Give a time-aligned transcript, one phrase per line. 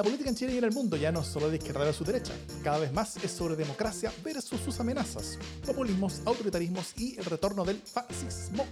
[0.00, 2.06] La política en Chile y en el mundo ya no es solo de izquierda versus
[2.06, 2.32] derecha,
[2.64, 7.76] cada vez más es sobre democracia versus sus amenazas, populismos, autoritarismos y el retorno del
[7.76, 8.64] fascismo.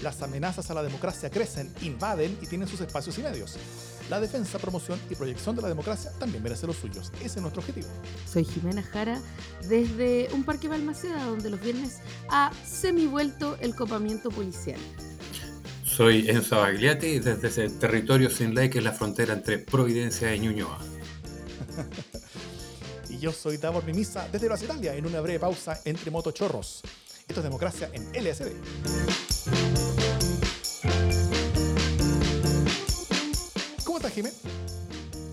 [0.00, 3.56] Las amenazas a la democracia crecen, invaden y tienen sus espacios y medios.
[4.08, 7.10] La defensa, promoción y proyección de la democracia también merece los suyos.
[7.16, 7.88] Ese es nuestro objetivo.
[8.24, 9.20] Soy Jimena Jara
[9.68, 11.98] desde un parque Balmaceda donde los viernes
[12.28, 14.78] ha semivuelto el copamiento policial.
[15.96, 20.40] Soy Enzo Bagliati desde ese territorio sin ley que es la frontera entre Providencia y
[20.40, 20.80] Ñuñoa.
[23.08, 26.82] y yo soy Davor Mimisa desde Brasilia en una breve pausa entre motochorros.
[27.28, 28.50] Esto es democracia en LSD.
[33.84, 34.32] ¿Cómo estás, Jimé?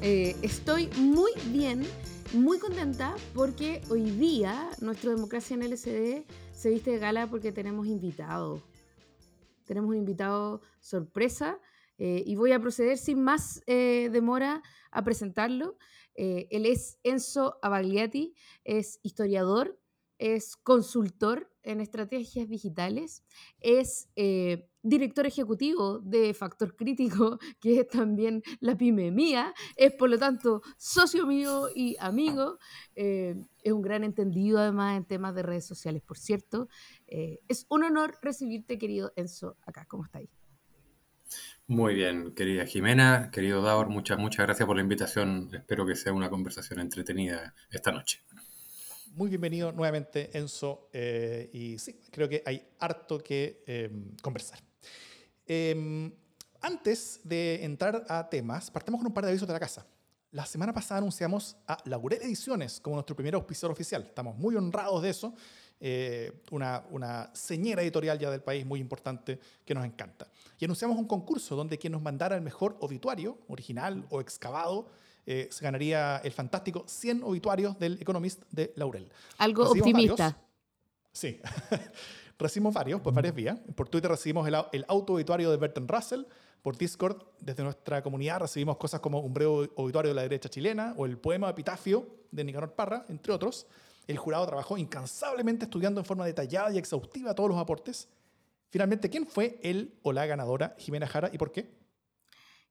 [0.03, 1.87] Eh, estoy muy bien,
[2.33, 6.23] muy contenta porque hoy día nuestra democracia en LSD
[6.55, 8.61] se viste de gala porque tenemos invitados.
[9.65, 11.59] Tenemos un invitado sorpresa
[11.97, 15.77] eh, y voy a proceder sin más eh, demora a presentarlo.
[16.15, 19.79] él es Enzo Abagliati, es historiador,
[20.21, 23.23] es consultor en estrategias digitales,
[23.59, 30.09] es eh, director ejecutivo de Factor Crítico, que es también la pyme mía, es por
[30.09, 32.57] lo tanto socio mío y amigo,
[32.95, 36.67] eh, es un gran entendido además en temas de redes sociales, por cierto.
[37.07, 39.85] Eh, es un honor recibirte, querido Enzo, acá.
[39.87, 40.29] ¿Cómo estáis?
[41.67, 45.49] Muy bien, querida Jimena, querido Davor, muchas, muchas gracias por la invitación.
[45.53, 48.21] Espero que sea una conversación entretenida esta noche
[49.13, 50.87] muy bienvenido nuevamente, Enzo.
[50.93, 54.70] Eh, y sí, creo que hay harto que conversar.
[55.45, 56.11] Em,
[56.61, 59.85] antes de entrar a temas, partamos con un par de avisos de la casa.
[60.31, 64.03] La semana pasada anunciamos a Laurel Ediciones como nuestro primer auspiciador oficial.
[64.03, 65.33] Estamos muy honrados de eso.
[65.83, 70.27] Eh, una, una señera editorial ya del país muy importante que nos encanta.
[70.59, 74.89] Y anunciamos un concurso donde quien nos mandara el mejor obituario, original o excavado,
[75.25, 79.11] eh, se ganaría el fantástico 100 obituarios del Economist de Laurel.
[79.37, 80.37] Algo optimista.
[81.11, 81.39] Sí.
[82.41, 83.59] recibimos varios, por varias vías.
[83.75, 86.23] Por Twitter recibimos el, el auto obituario de Bertrand Russell.
[86.61, 90.93] Por Discord, desde nuestra comunidad, recibimos cosas como un breve obituario de la derecha chilena
[90.95, 93.65] o el poema Epitafio de Nicanor Parra, entre otros.
[94.07, 98.09] El jurado trabajó incansablemente estudiando en forma detallada y exhaustiva todos los aportes.
[98.69, 101.69] Finalmente, ¿quién fue el o la ganadora, Jimena Jara, y por qué?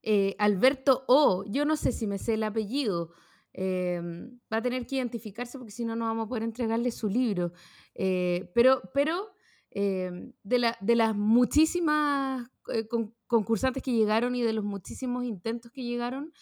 [0.03, 3.11] Eh, Alberto O, yo no sé si me sé el apellido,
[3.53, 7.09] em, va a tener que identificarse porque si no, no vamos a poder entregarle su
[7.09, 7.53] libro.
[7.95, 9.33] Eh, pero pero
[9.71, 12.87] em, de, de, las muchísimas eh,
[13.27, 16.33] concursantes que llegaron y de los muchísimos intentos que llegaron,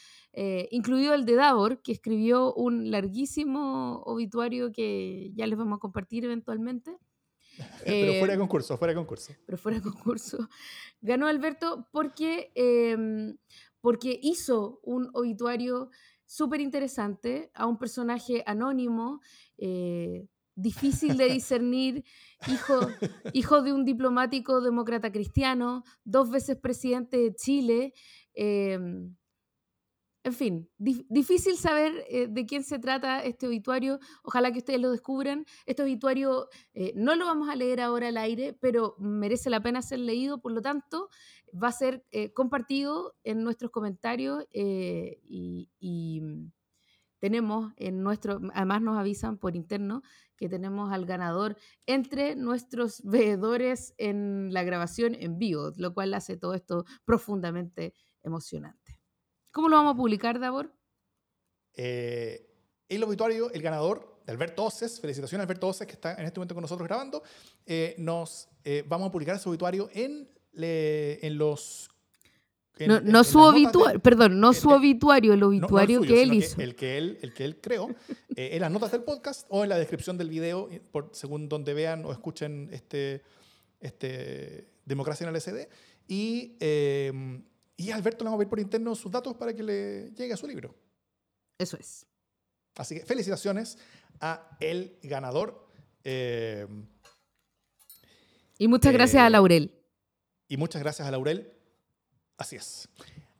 [0.71, 6.25] incluido el de Davor, que escribió un larguísimo obituario que ya les vamos a compartir
[6.25, 6.97] eventualmente.
[7.85, 9.33] pero fuera de eh, concurso, fuera de concurso.
[9.47, 10.49] Pero fuera de concurso.
[11.01, 13.37] Ganó Alberto porque, em,
[13.81, 15.91] porque hizo un obituario
[16.25, 19.21] súper interesante a un personaje anónimo,
[19.57, 22.05] eh, difícil de discernir,
[22.49, 22.81] hijo,
[23.33, 27.93] hijo de un diplomático demócrata cristiano, dos veces presidente de Chile.
[28.35, 29.15] Em,
[30.25, 33.99] en fin, difícil saber eh, de quién se trata este obituario.
[34.23, 35.47] Ojalá que ustedes lo descubran.
[35.65, 39.81] Este obituario eh, no lo vamos a leer ahora al aire, pero merece la pena
[39.81, 40.41] ser leído.
[40.41, 41.09] Por lo tanto,
[41.55, 46.21] va a ser eh, compartido en nuestros comentarios y, y,
[47.19, 50.03] tenemos en nuestro, además nos avisan por interno
[50.37, 51.57] que tenemos al ganador
[51.87, 59.01] entre nuestros veedores en la grabación en vivo, lo cual hace todo esto profundamente emocionante.
[59.51, 60.73] ¿Cómo lo vamos a publicar, Davor?
[61.75, 62.47] Eh,
[62.89, 66.39] el obituario, el ganador de Alberto Oces, felicitaciones a Alberto Oces que está en este
[66.39, 67.23] momento con nosotros grabando,
[67.67, 70.29] eh, nos eh, vamos a publicar ese obituario en
[71.39, 71.91] los...
[72.87, 76.61] no, su obituario, perdón, no su obituario, el obituario que él hizo.
[76.61, 77.89] el, que él, el que él creó,
[78.37, 82.05] en las notas del podcast o en la descripción del video, por, según donde vean
[82.05, 83.23] o escuchen este,
[83.81, 85.69] este Democracia en el SD.
[86.09, 86.57] Y
[87.79, 90.37] y Alberto le vamos a pedir por interno sus datos para que le llegue a
[90.37, 90.75] su libro.
[91.57, 92.07] Eso es.
[92.75, 93.79] Así que felicitaciones
[94.21, 95.69] a el ganador.
[96.03, 96.67] Eh,
[98.59, 99.73] y muchas gracias a eh, Laurel.
[100.49, 101.53] Y muchas gracias a Laurel.
[102.39, 102.89] Así es.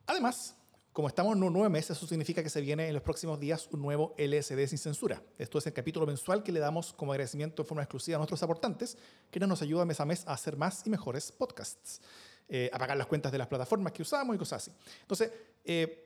[0.07, 0.55] Además,
[0.93, 3.69] como estamos en un nuevo mes, eso significa que se viene en los próximos días
[3.71, 5.23] un nuevo LSD sin censura.
[5.39, 8.43] Esto es el capítulo mensual que le damos como agradecimiento de forma exclusiva a nuestros
[8.43, 8.99] aportantes,
[9.31, 12.01] que nos ayuda mes a mes a hacer más y mejores podcasts
[12.49, 14.77] eh, a pagar las cuentas de las plataformas que usamos y cosas así.
[15.03, 15.31] Entonces,
[15.65, 16.05] eh,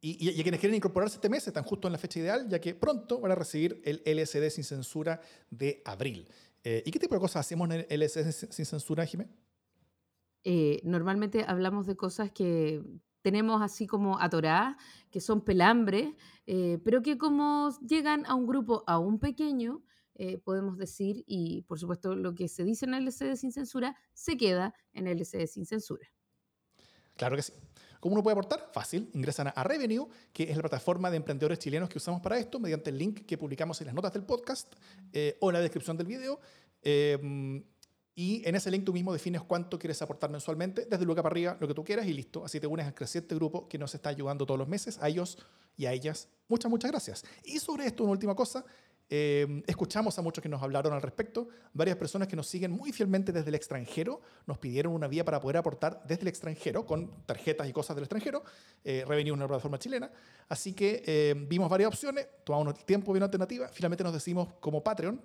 [0.00, 2.74] y, y, quienes quieren incorporarse este mes están justo en la fecha ideal, ya que
[2.74, 6.28] pronto van a recibir el LSD sin censura de abril.
[6.64, 9.28] Eh, ¿Y qué tipo de cosas hacemos en el LSD sin censura, Jimé?
[10.44, 12.82] Eh, normalmente hablamos de cosas que
[13.22, 14.76] tenemos así como atoradas,
[15.10, 16.08] que son pelambres,
[16.46, 19.82] eh, pero que como llegan a un grupo aún pequeño,
[20.14, 23.96] eh, podemos decir, y por supuesto lo que se dice en el LCD sin censura,
[24.12, 26.06] se queda en el LCD sin censura.
[27.16, 27.52] Claro que sí.
[28.00, 28.68] ¿Cómo uno puede aportar?
[28.72, 29.08] Fácil.
[29.14, 32.90] Ingresan a Revenue, que es la plataforma de emprendedores chilenos que usamos para esto, mediante
[32.90, 34.74] el link que publicamos en las notas del podcast
[35.12, 36.40] eh, o en la descripción del video.
[36.82, 37.62] Em,
[38.14, 41.56] y en ese link tú mismo defines cuánto quieres aportar mensualmente, desde luego para arriba,
[41.60, 42.44] lo que tú quieras y listo.
[42.44, 45.38] Así te unes al creciente grupo que nos está ayudando todos los meses, a ellos
[45.76, 46.28] y a ellas.
[46.48, 47.24] Muchas, muchas gracias.
[47.44, 48.64] Y sobre esto, una última cosa.
[49.14, 51.48] Eh, escuchamos a muchos que nos hablaron al respecto.
[51.74, 55.38] Varias personas que nos siguen muy fielmente desde el extranjero nos pidieron una vía para
[55.38, 58.42] poder aportar desde el extranjero con tarjetas y cosas del extranjero.
[58.84, 60.10] Eh, Revenue una plataforma chilena.
[60.48, 63.68] Así que eh, vimos varias opciones, tomamos tiempo, bien alternativa.
[63.68, 65.20] Finalmente nos decimos como Patreon,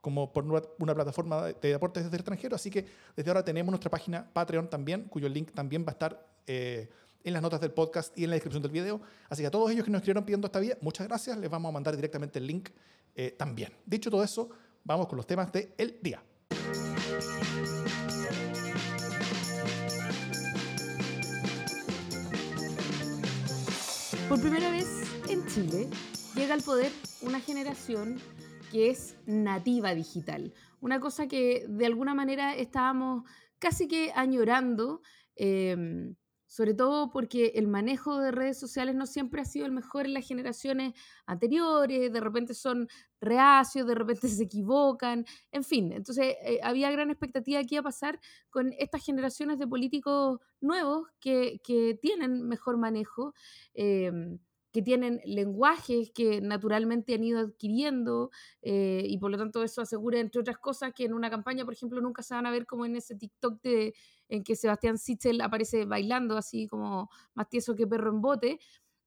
[0.00, 2.56] como por una, plataforma de aportes desde el extranjero.
[2.56, 6.26] Así que desde ahora tenemos nuestra página Patreon también, cuyo link también va a estar
[6.46, 6.88] eh,
[7.24, 9.00] en las notas del podcast y en la descripción del video.
[9.28, 11.36] Así que a todos ellos que nos escribieron pidiendo esta vía, muchas gracias.
[11.38, 12.70] Les vamos a mandar directamente el link
[13.14, 13.72] eh, también.
[13.84, 14.50] Dicho todo eso,
[14.84, 16.22] vamos con los temas del el día.
[24.28, 24.86] Por primera vez
[25.28, 25.88] en Chile
[26.34, 28.20] llega al poder una generación
[28.76, 30.52] que es nativa digital.
[30.82, 33.22] Una cosa que de alguna manera estábamos
[33.58, 35.00] casi que añorando,
[35.34, 36.14] em,
[36.46, 40.12] sobre todo porque el manejo de redes sociales no siempre ha sido el mejor en
[40.12, 40.92] las generaciones
[41.24, 42.86] anteriores, de repente son
[43.18, 47.84] reacios, de repente se equivocan, en fin, entonces eh, había gran expectativa qué iba a
[47.84, 48.20] pasar
[48.50, 53.32] con estas generaciones de políticos nuevos que, que tienen mejor manejo.
[53.72, 54.38] Em,
[54.76, 58.30] que tienen lenguajes que naturalmente han ido adquiriendo
[58.60, 61.72] eh, y por lo tanto eso asegura, entre otras cosas, que en una campaña, por
[61.72, 63.94] ejemplo, nunca se van a ver como en ese TikTok de,
[64.28, 68.60] en que Sebastián Sichel aparece bailando así como más tieso que perro en bote.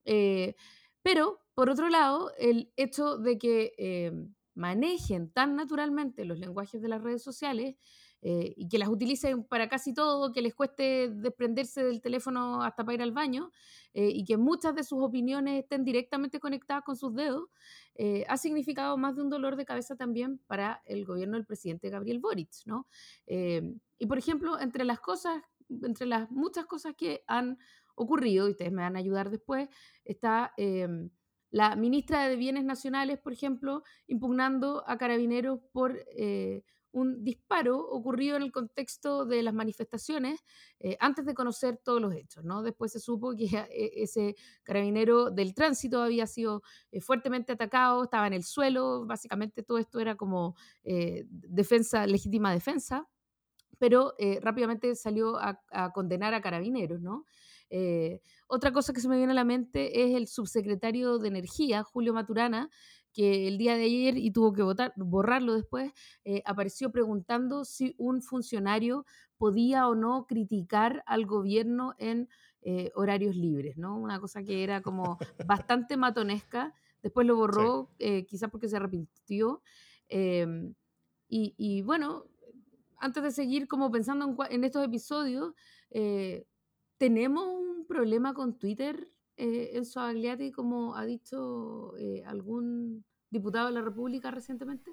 [0.04, 0.56] Eh,
[1.02, 4.10] pero, por otro lado, el hecho de que eh,
[4.54, 7.76] manejen tan naturalmente los lenguajes de las redes sociales
[8.22, 12.84] eh, y que las utilicen para casi todo, que les cueste desprenderse del teléfono hasta
[12.84, 13.50] para ir al baño
[13.94, 17.48] eh, y que muchas de sus opiniones estén directamente conectadas con sus dedos,
[17.94, 21.88] eh, ha significado más de un dolor de cabeza también para el gobierno del presidente
[21.88, 22.50] Gabriel Boric.
[22.66, 22.86] ¿no?
[23.26, 27.58] y por ejemplo, entre las cosas, entre las muchas cosas que han
[27.94, 29.68] ocurrido, y ustedes me van a ayudar después,
[30.04, 30.52] está
[31.50, 35.98] la ministra de Bienes Nacionales, por ejemplo, impugnando a carabineros por
[36.92, 40.40] un disparo ocurrido en el contexto de las manifestaciones
[40.80, 42.44] eh, antes de conocer todos los hechos.
[42.44, 42.62] ¿no?
[42.62, 48.26] Después se supo que e, ese carabinero del tránsito había sido eh, fuertemente atacado, estaba
[48.26, 53.08] en el suelo, básicamente todo esto era como eh, defensa, legítima defensa,
[53.78, 57.00] pero rápidamente salió a, a, condenar a carabineros.
[57.00, 57.24] ¿no?
[58.48, 62.12] otra cosa que se me viene a la mente es el subsecretario de Energía, Julio
[62.12, 62.68] Maturana,
[63.12, 65.92] que el día de ayer, y tuvo que votar, borrarlo después,
[66.24, 69.04] eh, apareció preguntando si un funcionario
[69.36, 72.28] podía o no criticar al gobierno en
[72.62, 73.98] eh, horarios libres, ¿no?
[73.98, 76.74] Una cosa que era como bastante matonesca.
[77.02, 79.62] Después lo borró, eh, quizás porque se arrepintió.
[80.08, 80.74] Em,
[81.32, 82.24] y, bueno,
[82.98, 85.54] antes de seguir como pensando en, en estos episodios,
[86.98, 89.08] ¿tenemos un problema con Twitter
[89.40, 94.92] eh, Enzo Agliati, como ha dicho eh, algún diputado de la República recientemente?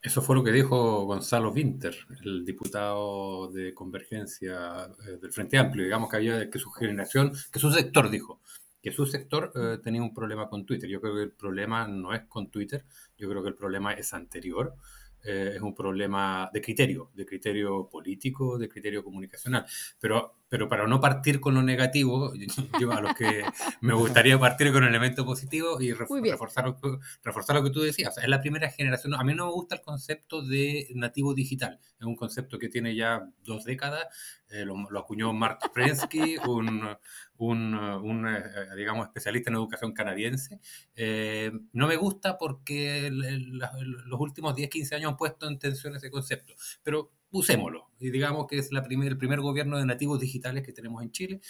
[0.00, 5.82] Eso fue lo que dijo Gonzalo Winter, el diputado de Convergencia eh, del Frente Amplio.
[5.82, 8.40] Digamos que había que su generación, que su sector dijo,
[8.80, 10.88] que su sector eh, tenía un problema con Twitter.
[10.88, 12.84] Yo creo que el problema no es con Twitter,
[13.18, 14.76] yo creo que el problema es anterior.
[15.24, 19.66] es un problema de criterio, de criterio político, de criterio comunicacional.
[19.98, 22.32] Pero pero para no partir con lo negativo,
[22.80, 23.42] yo a lo que
[23.80, 27.80] me gustaría partir con un elemento positivo y reforzar lo, que, reforzar lo que tú
[27.80, 28.16] decías.
[28.18, 29.14] es la primera generación.
[29.14, 31.80] A mí no me gusta el concepto de nativo digital.
[31.98, 34.06] Es un concepto que tiene ya dos décadas.
[34.48, 36.96] Eh, lo, acuñó Mark Prensky, un,
[37.38, 38.42] un, un eh,
[38.76, 40.60] digamos, especialista en educación canadiense.
[40.94, 46.10] Eh, no me gusta porque los últimos 10, 15 años han puesto en tensión ese
[46.10, 46.54] concepto.
[46.82, 47.86] Pero usémoslo.
[47.98, 51.10] Y digamos que es la primer, el primer gobierno de nativos digitales que tenemos en
[51.12, 51.40] Chile.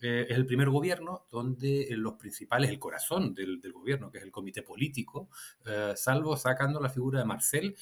[0.00, 4.24] Eh, es el primer gobierno donde eh, los principales, el corazón del, gobierno, que es
[4.24, 5.30] el comité político,
[5.64, 7.74] eh, salvo sacando la figura de Marcel,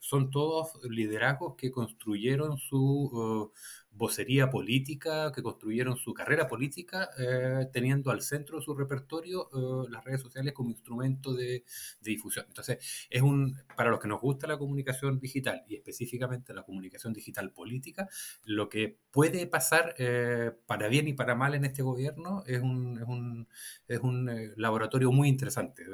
[0.00, 3.52] son todos liderazgos que construyeron su
[3.94, 9.90] vocería política, que construyeron su carrera política, eh, teniendo al centro de su repertorio eh,
[9.90, 11.64] las redes sociales como instrumento de,
[12.00, 12.46] difusión.
[12.48, 17.12] Entonces, es un, para los que nos gusta la comunicación digital y específicamente la comunicación
[17.12, 18.08] digital política,
[18.44, 19.94] lo que puede pasar
[20.66, 23.48] para bien y para mal en este gobierno es un, es un,
[23.86, 25.84] es un laboratorio muy interesante.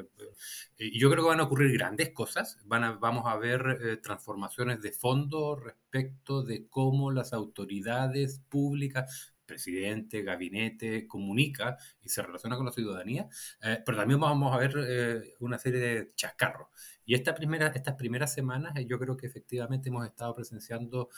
[0.78, 4.80] Y yo creo que van a ocurrir grandes cosas, van a, vamos a ver transformaciones
[4.80, 12.66] de fondo respecto de cómo las autoridades públicas, presidente, gabinete, comunica y se relaciona con
[12.66, 13.28] la ciudadanía,
[13.62, 16.68] eh, pero también vamos a ver eh, una serie de chascarros.
[17.09, 21.09] Y esta primera, estas primeras semanas eh, yo creo que efectivamente hemos estado presenciando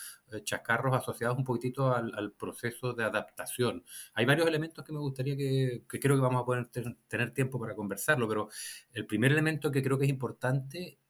[0.44, 3.84] chascarros asociados un poquitito al, proceso de adaptación.
[4.14, 6.70] Hay varios elementos que me gustaría que, que creo que vamos a poder
[7.08, 8.48] tener tiempo para conversarlo, pero
[8.92, 11.00] el primer elemento que creo que es importante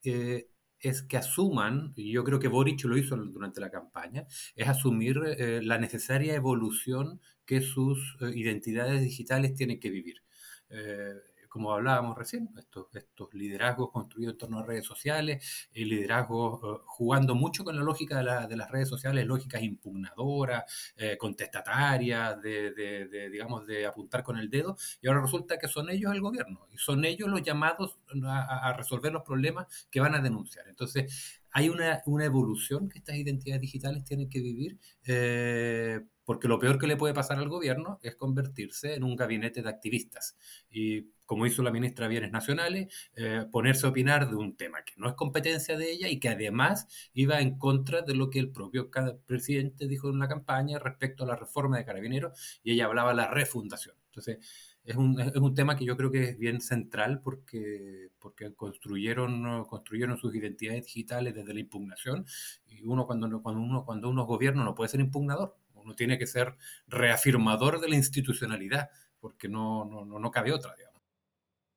[0.80, 5.20] es que asuman, y yo creo que Boric lo hizo durante la campaña, es asumir
[5.38, 10.22] eh, la necesaria evolución que sus eh, identidades digitales tienen que vivir.
[10.70, 11.14] Eh,
[11.50, 16.82] como hablábamos recién, estos, estos liderazgos construidos en torno a redes sociales, el liderazgo eh,
[16.86, 20.64] jugando mucho con la lógica de, de, las redes sociales, lógicas impugnadoras,
[20.96, 25.90] eh, contestatarias, de, de, digamos, de apuntar con el dedo, y ahora resulta que son
[25.90, 30.14] ellos el gobierno, y son ellos los llamados a, a resolver los problemas que van
[30.14, 30.68] a denunciar.
[30.68, 36.78] Entonces, hay una, evolución que estas identidades digitales tienen que vivir, eh, porque lo peor
[36.78, 40.36] que le puede pasar al gobierno es convertirse en un gabinete de activistas.
[40.70, 44.84] Y como hizo la ministra de Bienes Nacionales, eh, ponerse a opinar de un tema
[44.84, 48.40] que no es competencia de ella y que además iba en contra de lo que
[48.40, 48.90] el propio
[49.26, 53.16] presidente dijo en la campaña respecto a la reforma de carabineros y ella hablaba de
[53.16, 53.96] la refundación.
[54.06, 54.38] Entonces,
[54.84, 59.64] es un, es un tema que yo creo que es bien central porque, porque construyeron,
[59.66, 62.24] construyeron sus identidades digitales desde la impugnación
[62.66, 66.26] y uno cuando, cuando, uno, cuando uno gobierna no puede ser impugnador, uno tiene que
[66.26, 66.56] ser
[66.88, 71.00] reafirmador de la institucionalidad porque no, no, no cabe otra, digamos.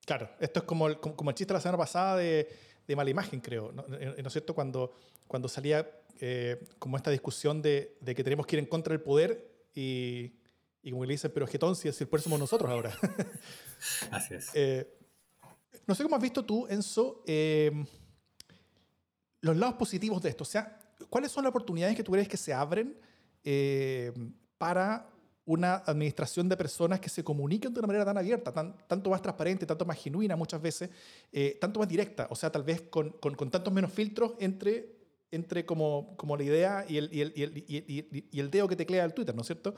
[0.05, 2.47] Claro, esto es como el, como el chiste de la semana pasada de,
[2.87, 3.71] de mala imagen, creo.
[3.71, 4.53] ¿no, eh, ¿No es cierto?
[4.53, 4.93] Cuando,
[5.27, 9.01] cuando salía eh, como esta discusión de, de, que tenemos que ir en contra del
[9.01, 10.33] poder y,
[10.83, 12.95] y como le dicen, pero Getón, si, el poder somos nosotros ahora.
[14.11, 14.51] Así es.
[14.53, 14.87] Eh,
[15.87, 17.23] no sé cómo has visto tú, Enzo,
[19.41, 20.43] los lados positivos de esto.
[20.43, 22.95] O sea, ¿cuáles son las oportunidades que tú crees que se abren
[24.57, 25.13] para
[25.45, 29.21] una administración de personas que se comuniquen de una manera tan abierta, tan, tanto más
[29.21, 30.89] transparente, tanto más genuina muchas veces,
[31.31, 34.95] eh, tanto más directa, o sea, tal vez con, con, con tantos menos filtros entre,
[35.31, 38.77] entre como, como la idea y el, y, el, y, el, y el, dedo que
[38.77, 39.75] teclea el Twitter, ¿no es cierto?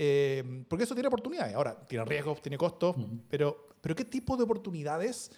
[0.00, 1.54] Eh, porque eso tiene oportunidades.
[1.54, 3.20] Ahora, tiene riesgos, tiene costos, uh -huh.
[3.28, 5.32] pero, pero ¿qué tipo de oportunidades,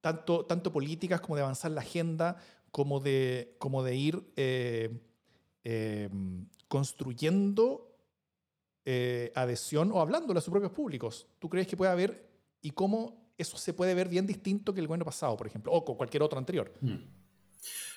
[0.00, 2.38] tanto, tanto políticas como de avanzar la agenda,
[2.70, 4.90] como de, como de ir eh,
[5.64, 6.08] eh,
[6.68, 7.90] construyendo
[8.84, 11.26] eh, adhesión o hablándole a sus propios públicos.
[11.38, 12.28] ¿Tú crees que puede haber
[12.62, 15.84] y cómo eso se puede ver bien distinto que el gobierno pasado, por ejemplo, o
[15.84, 16.72] con cualquier otro anterior?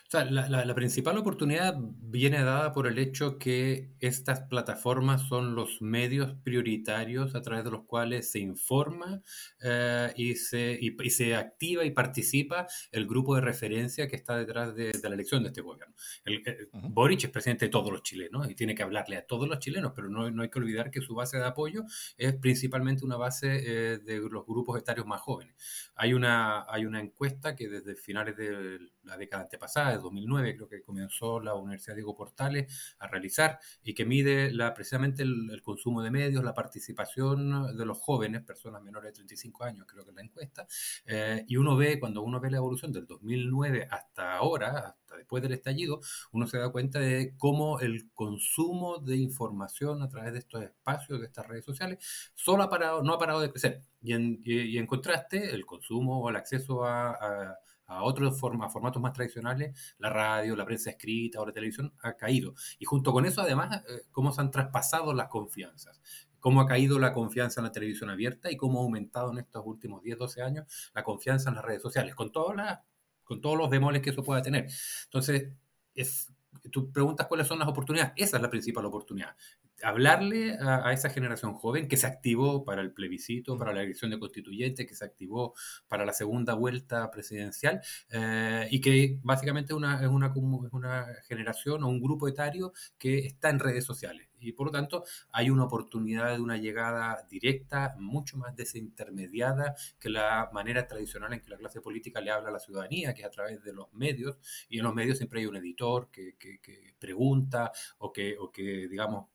[0.05, 5.27] Mm sea, la, la, la, principal oportunidad viene dada por el hecho que estas plataformas
[5.27, 9.21] son los medios prioritarios a través de los cuales se informa
[9.63, 14.37] eh, y, se, y, y, se activa y participa el grupo de referencia que está
[14.37, 15.95] detrás de, de la elección de este gobierno.
[16.25, 16.93] El, el, uh -huh.
[16.93, 19.93] Boric es presidente de todos los chilenos y tiene que hablarle a todos los chilenos,
[19.95, 21.85] pero no, no hay que olvidar que su base de apoyo
[22.17, 25.55] es principalmente una base eh, de los grupos etarios más jóvenes.
[25.95, 30.81] Hay una, hay una encuesta que desde finales de la década antepasada, 2009, creo que
[30.81, 36.01] comenzó la Universidad Diego Portales a realizar y que mide la, precisamente el, el, consumo
[36.01, 40.15] de medios, la participación de los jóvenes, personas menores de 35 años, creo que es
[40.15, 40.67] la encuesta,
[41.05, 45.43] eh, y uno ve, cuando uno ve la evolución del 2009 hasta ahora, hasta después
[45.43, 50.39] del estallido, uno se da cuenta de cómo el consumo de información a través de
[50.39, 51.99] estos espacios, de estas redes sociales,
[52.35, 53.81] solo ha parado, no ha parado de crecer.
[54.01, 58.39] Y en, y, y en contraste, el consumo o el acceso a, a a otros
[58.39, 62.53] forma, formatos más tradicionales, la radio, la prensa escrita o la televisión ha caído.
[62.79, 66.01] Y junto con eso, además, eh, cómo se han traspasado las confianzas,
[66.39, 69.63] cómo ha caído la confianza en la televisión abierta y cómo ha aumentado en estos
[69.65, 72.79] últimos 10, 12 años la confianza en las redes sociales, con, todas las,
[73.23, 74.67] con todos los demoles que eso pueda tener.
[75.05, 75.51] Entonces,
[75.93, 76.33] es,
[76.71, 79.35] tú preguntas cuáles son las oportunidades, esa es la principal oportunidad
[79.83, 84.11] hablarle a, a, esa generación joven que se activó para el plebiscito, para la elección
[84.11, 85.53] de constituyente, que se activó
[85.87, 91.83] para la segunda vuelta presidencial eh, y que básicamente una, es, una, es una generación
[91.83, 94.27] o un grupo etario que está en redes sociales.
[94.39, 100.09] Y por lo tanto hay una oportunidad de una llegada directa, mucho más desintermediada que
[100.09, 103.27] la manera tradicional en que la clase política le habla a la ciudadanía, que es
[103.27, 104.37] a través de los medios.
[104.69, 108.51] Y en los medios siempre hay un editor que, que, que pregunta o que, o
[108.51, 109.27] que digamos,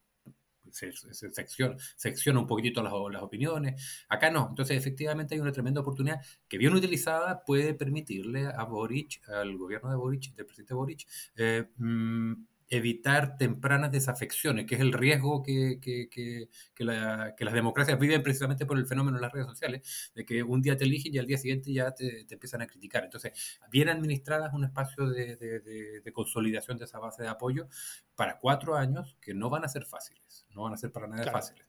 [0.72, 0.92] se,
[1.30, 4.04] secciona, secciona, un poquitito las, las, opiniones.
[4.08, 4.46] Acá no.
[4.48, 9.90] Entonces, efectivamente, hay una tremenda oportunidad que, bien utilizada, puede permitirle a Boric, al gobierno
[9.90, 11.06] de Boric, del presidente Boric,
[11.37, 12.32] eh, mm,
[12.68, 18.66] evitar tempranas desafecciones, que es el riesgo que, que, que, que, las democracias viven precisamente
[18.66, 21.26] por el fenómeno de las redes sociales, de que un día te eligen y al
[21.26, 23.04] día siguiente ya te, te empiezan a criticar.
[23.04, 27.68] Entonces, bien administradas un espacio de, de, de, consolidación de esa base de apoyo
[28.14, 31.30] para cuatro años que no van a ser fáciles, no van a ser para nada
[31.30, 31.66] fáciles.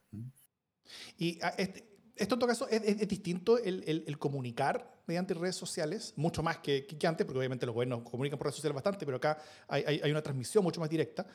[1.17, 1.87] Y ah, este,
[2.19, 6.43] esto en todo caso es, es distinto el, el, el, comunicar mediante redes sociales, mucho
[6.43, 9.37] más que, que, antes, porque obviamente los gobiernos comunican por redes sociales bastante, pero acá
[9.67, 11.25] hay, hay, hay una transmisión mucho más directa.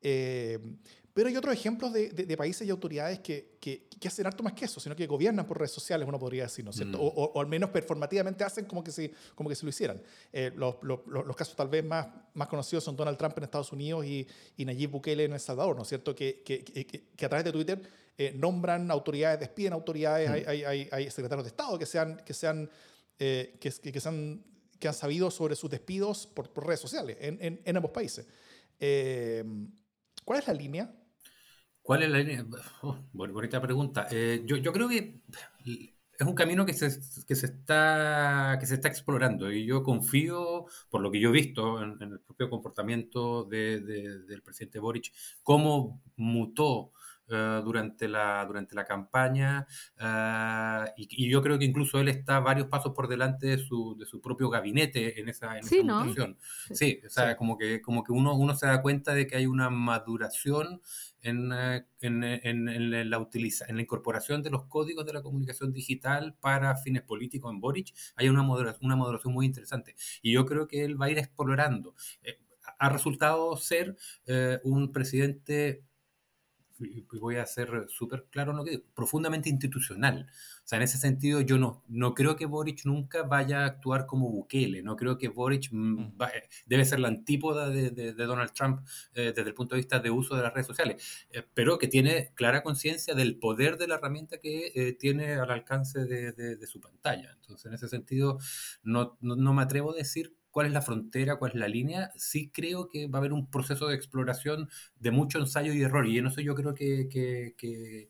[0.00, 0.58] Eh,
[1.14, 4.42] pero hay otros ejemplos de, de, de países y autoridades que, que, que, hacen harto
[4.42, 6.98] más que eso, sino que gobiernan por redes sociales, uno podría decir, ¿no es cierto?
[6.98, 7.00] Mm.
[7.00, 10.02] O, o, al menos performativamente hacen como que si, como que si lo hicieran.
[10.32, 13.72] Eh, los, los, los, casos tal vez más, más conocidos son Donald Trump en Estados
[13.72, 16.14] Unidos y, y Nayib Bukele en El Salvador, ¿no es cierto?
[16.14, 17.80] Que, que, que a través de Twitter
[18.16, 22.32] eh, nombran autoridades, despiden autoridades, hay, hay, hay, hay, secretarios de Estado que, sean, que,
[22.32, 22.70] sean,
[23.18, 24.44] eh, que, que, que, han,
[24.78, 28.24] que han sabido sobre sus despidos por, por redes sociales en, en, en ambos países.
[28.78, 29.42] Eh,
[30.24, 30.94] ¿Cuál es la línea?
[31.84, 32.46] ¿Cuál es la línea?
[32.80, 34.08] Oh, bonita pregunta.
[34.10, 35.20] Eh, yo, yo creo que
[35.66, 36.88] es un camino que se,
[37.26, 41.32] que, se está, que se está explorando y yo confío, por lo que yo he
[41.32, 45.12] visto en, en el propio comportamiento de, de, del presidente Boric,
[45.42, 46.92] cómo mutó
[47.28, 49.66] uh, durante, la, durante la campaña
[50.00, 53.94] uh, y, y, yo creo que incluso él está varios pasos por delante de su,
[53.98, 56.14] de su propio gabinete en esa, en sí, esa ¿no?
[56.14, 56.36] Sí,
[56.72, 57.36] sí, o sea, sí.
[57.36, 60.80] como que, como que uno, uno se da cuenta de que hay una maduración
[61.24, 61.52] en,
[62.00, 66.76] en, en, la utiliza, en la incorporación de los códigos de la comunicación digital para
[66.76, 69.96] fines políticos en Boric, hay una moderación, una moderación muy interesante.
[70.22, 71.94] Y yo creo que él va a ir explorando.
[72.22, 72.38] Eh,
[72.78, 75.84] ha resultado ser eh, un presidente
[77.20, 80.26] voy a ser súper claro en lo que digo, profundamente institucional.
[80.64, 84.06] O sea, en ese sentido yo no, no creo que Boric nunca vaya a actuar
[84.06, 86.16] como Bukele, no creo que Boric mm.
[86.20, 86.32] va,
[86.64, 88.80] debe ser la antípoda de, de, de Donald Trump
[89.14, 91.86] eh, desde el punto de vista de uso de las redes sociales, eh, pero que
[91.86, 96.66] tiene clara conciencia del poder de la herramienta que eh, tiene al alcance de, de,
[96.66, 97.32] su pantalla.
[97.34, 98.38] Entonces, en ese sentido,
[98.82, 102.12] no, no, no me atrevo a decir cuál es la frontera, cuál es la línea,
[102.14, 106.06] sí creo que va a haber un proceso de exploración de mucho ensayo y error.
[106.06, 108.08] Y en eso yo creo que, que, que,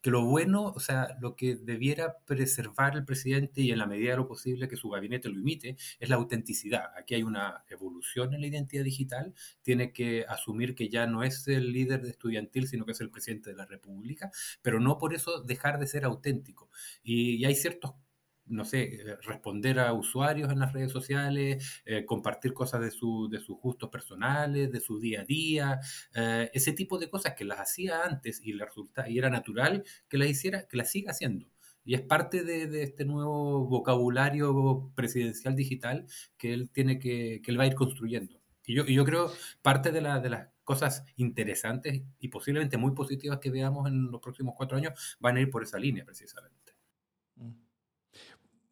[0.00, 4.12] que, lo bueno, o sea, lo que debiera preservar el presidente y en la medida
[4.12, 6.90] de lo posible que su gabinete lo imite, es la autenticidad.
[6.96, 11.46] Aquí hay una evolución en la identidad digital, tiene que asumir que ya no es
[11.48, 14.30] el líder de estudiantil, sino que es el presidente de la República,
[14.62, 16.70] pero no por eso dejar de ser auténtico.
[17.02, 17.92] Y, y hay ciertos
[18.50, 23.28] no sé, eh, responder a usuarios en las redes sociales, eh, compartir cosas de, su,
[23.30, 25.80] de sus gustos personales, de su día a día,
[26.14, 29.84] eh, ese tipo de cosas que las hacía antes y, le resulta, y era natural
[30.08, 31.46] que las hiciera, que las siga haciendo.
[31.84, 37.58] Y es parte de, este nuevo vocabulario presidencial digital que él tiene que, que él
[37.58, 38.40] va a ir construyendo.
[38.66, 39.32] Y yo, y yo creo
[39.62, 44.20] parte de, la, de las cosas interesantes y posiblemente muy positivas que veamos en los
[44.20, 46.59] próximos cuatro años van a ir por esa línea precisamente.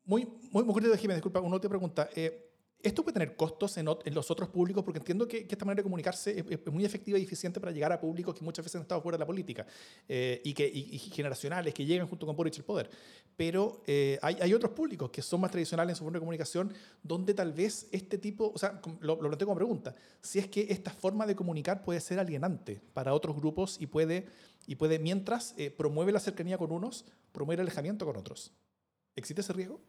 [0.09, 2.09] Muy, muy, muy cortito, Jiménez, disculpa, uno te pregunta.
[2.17, 2.51] Eh,
[2.83, 4.83] ¿Esto puede tener costos en, en, los otros públicos?
[4.83, 7.73] Porque entiendo que, que esta manera de comunicarse es, es, muy efectiva y eficiente para
[7.73, 9.67] llegar a públicos que muchas veces han estado fuera de la política
[10.09, 12.89] eh, y, que, y, y, generacionales que llegan junto con Boric el poder.
[13.37, 16.73] Pero eh, hay, hay, otros públicos que son más tradicionales en su forma de comunicación
[17.03, 20.69] donde tal vez este tipo, o sea, lo, lo planteo como pregunta, si es que
[20.71, 24.25] esta forma de comunicar puede ser alienante para otros grupos y puede,
[24.67, 28.55] y puede mientras eh, promueve la cercanía con unos, promueve el alejamiento con otros.
[29.19, 29.83] ¿Existe ese riesgo?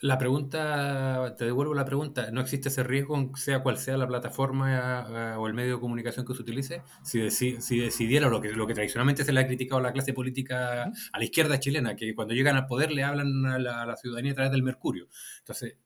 [0.00, 5.36] La pregunta, te devuelvo la pregunta, ¿no existe ese riesgo, sea cual sea la plataforma
[5.36, 6.82] uh, o el medio de comunicación que se utilice?
[7.02, 9.92] Si, deci si decidiera lo que, lo que tradicionalmente se le ha criticado a la
[9.92, 13.82] clase política, a la izquierda chilena, que cuando llegan al poder le hablan a la,
[13.82, 15.08] a la ciudadanía a través del Mercurio.
[15.38, 15.78] Entonces,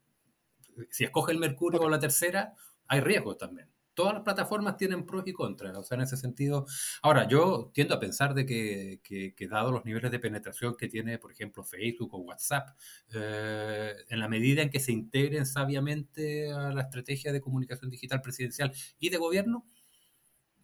[0.90, 2.54] si escoge el Mercurio o la tercera,
[2.88, 3.68] hay riesgos también
[4.00, 6.64] todas las plataformas tienen pros y contras, o sea, en ese sentido.
[7.02, 10.88] Ahora, yo tiendo a pensar de que, que, que dado los niveles de penetración que
[10.88, 12.70] tiene, por ejemplo, Facebook o WhatsApp,
[13.12, 18.22] eh, en la medida en que se integren sabiamente a la estrategia de comunicación digital
[18.22, 19.66] presidencial y de gobierno,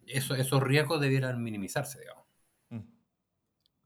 [0.06, 2.24] eso, esos riesgos debieran minimizarse, digamos.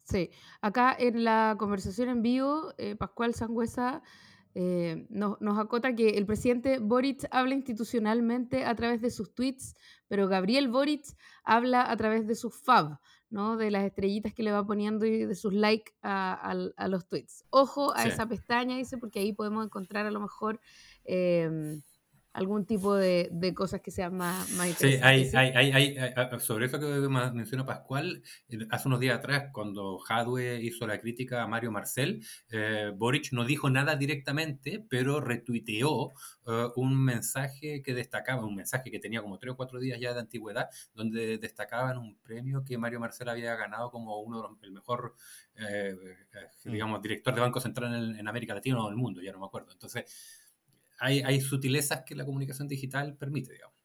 [0.04, 4.02] Sí, acá en la conversación en vivo, eh, Pascual Sangüesa
[4.54, 9.76] eh, nos, nos, acota que el presidente Boric habla institucionalmente a través de sus tweets,
[10.08, 11.04] pero Gabriel Boric
[11.44, 13.56] habla a través de sus fab, ¿no?
[13.56, 17.06] de las estrellitas que le va poniendo y de sus likes a, a, a, los
[17.06, 17.44] tweets.
[17.50, 18.08] Ojo a sí.
[18.08, 20.60] esa pestaña, dice, porque ahí podemos encontrar a lo mejor
[21.04, 21.80] eh,
[22.32, 25.34] algún tipo de, de cosas que sean más, más Sí, hay, interesantes.
[25.34, 26.86] hay, hay, hay- hay- sobre eso que
[27.32, 28.22] mencionó Pascual,
[28.70, 33.44] hace unos días atrás, cuando Jadwe hizo la crítica a Mario Marcel, eh, Boric no
[33.44, 36.10] dijo nada directamente, pero retuiteó
[36.46, 40.14] eh, un mensaje que destacaba, un mensaje que tenía como tres o cuatro días ya
[40.14, 44.62] de antigüedad, donde destacaban un premio que Mario Marcel había ganado como uno de los,
[44.62, 45.14] el mejor,
[45.56, 45.94] eh,
[46.32, 46.72] eh, Mm.
[46.72, 49.46] digamos, director de Banco Central en, en América Latina o del mundo, ya no me
[49.46, 49.72] acuerdo.
[49.72, 50.04] Entonces,
[51.00, 53.76] hay, hay sutilezas que la comunicación digital permite, digamos.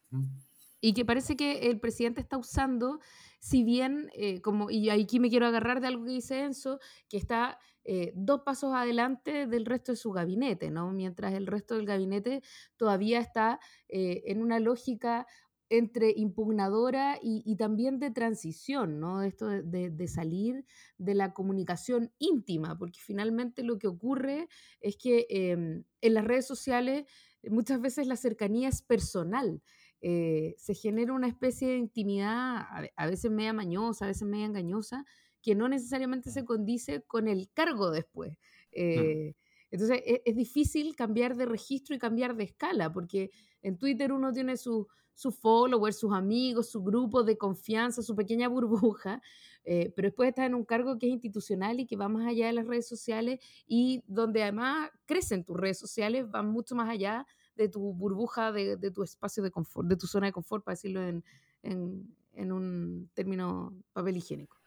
[0.82, 3.00] Y que parece que el presidente está usando,
[3.40, 7.18] si bien, eh, como, y aquí me quiero agarrar de algo que dice Enzo, que
[7.18, 10.92] está eh, dos pasos adelante del resto de su gabinete, ¿no?
[10.92, 12.42] Mientras el resto del gabinete
[12.78, 15.26] todavía está eh, en una lógica
[15.70, 19.24] entre impugnadora y, y también de transición, ¿no?
[19.24, 20.66] Esto de, de- de salir
[20.98, 24.48] de la comunicación íntima, porque finalmente lo que ocurre
[24.82, 27.06] es que em, en las redes sociales
[27.44, 29.62] eh, muchas veces la cercanía es personal
[30.02, 34.28] eh, se genera una especie de intimidad, a, ve- a veces media mañosa, a veces
[34.28, 35.06] media engañosa,
[35.42, 38.38] que no necesariamente se condice con el cargo después.
[38.72, 39.34] Eh,
[39.72, 44.32] entonces e- es, difícil cambiar de registro y cambiar de escala, porque en Twitter uno
[44.32, 49.22] tiene sus su followers, sus amigos, su grupo de confianza, su pequeña burbuja,
[49.64, 52.48] eh, pero después estás en un cargo que es institucional y que va más allá
[52.48, 57.26] de las redes sociales y donde además crecen tus redes sociales, van mucho más allá
[57.56, 60.74] de tu burbuja, de, de tu espacio de confort, de tu zona de confort, para
[60.74, 61.24] decirlo en,
[61.64, 64.58] en, en un término papel higiénico.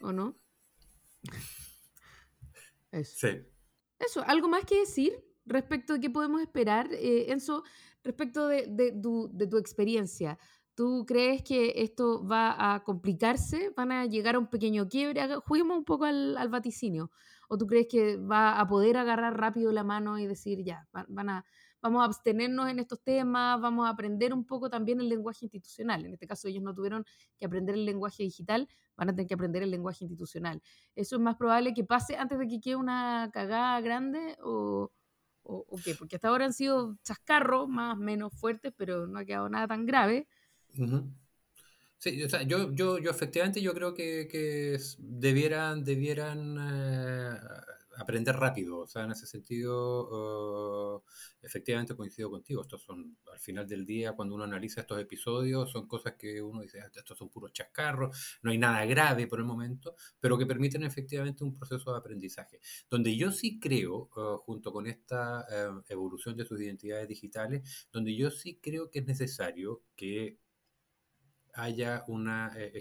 [0.00, 0.34] ¿O no?
[2.90, 3.28] Eso.
[3.28, 3.55] Sí.
[3.98, 7.62] Eso, ¿algo más que decir respecto de qué podemos esperar, eh, Enzo,
[8.02, 10.38] respecto de, de tu, de tu experiencia?
[10.74, 13.70] ¿Tú crees que esto va a complicarse?
[13.76, 15.26] ¿Van a llegar a un pequeño quiebre?
[15.46, 17.10] Juguemos un poco al, al vaticinio.
[17.48, 21.06] ¿O tú crees que va a poder agarrar rápido la mano y decir, ya, va-
[21.08, 21.44] van a,
[21.80, 26.04] vamos a abstenernos en estos temas, vamos a aprender un poco también el lenguaje institucional?
[26.04, 27.04] En este caso ellos no tuvieron
[27.38, 30.62] que aprender el lenguaje digital, van a tener que aprender el lenguaje institucional.
[30.94, 34.90] ¿Eso es más probable que pase antes de que quede una cagada grande o,
[35.84, 35.94] qué?
[35.94, 39.68] Porque hasta ahora han sido chascarros más o menos fuertes, pero no ha quedado nada
[39.68, 40.26] tan grave.
[41.98, 47.38] Sí, o sea, yo, yo, yo efectivamente yo creo que, que debieran, debieran eh,
[47.96, 48.80] aprender rápido.
[48.80, 51.10] O sea, en ese sentido, eh,
[51.42, 52.62] efectivamente coincido contigo.
[52.62, 56.60] Estos son, al final del día, cuando uno analiza estos episodios, son cosas que uno
[56.62, 60.46] dice, "Ah, estos son puros chascarros, no hay nada grave por el momento, pero que
[60.46, 62.60] permiten efectivamente un proceso de aprendizaje.
[62.90, 68.14] Donde yo sí creo, eh, junto con esta eh, evolución de sus identidades digitales, donde
[68.16, 70.38] yo sí creo que es necesario que
[71.54, 72.72] haya una eh,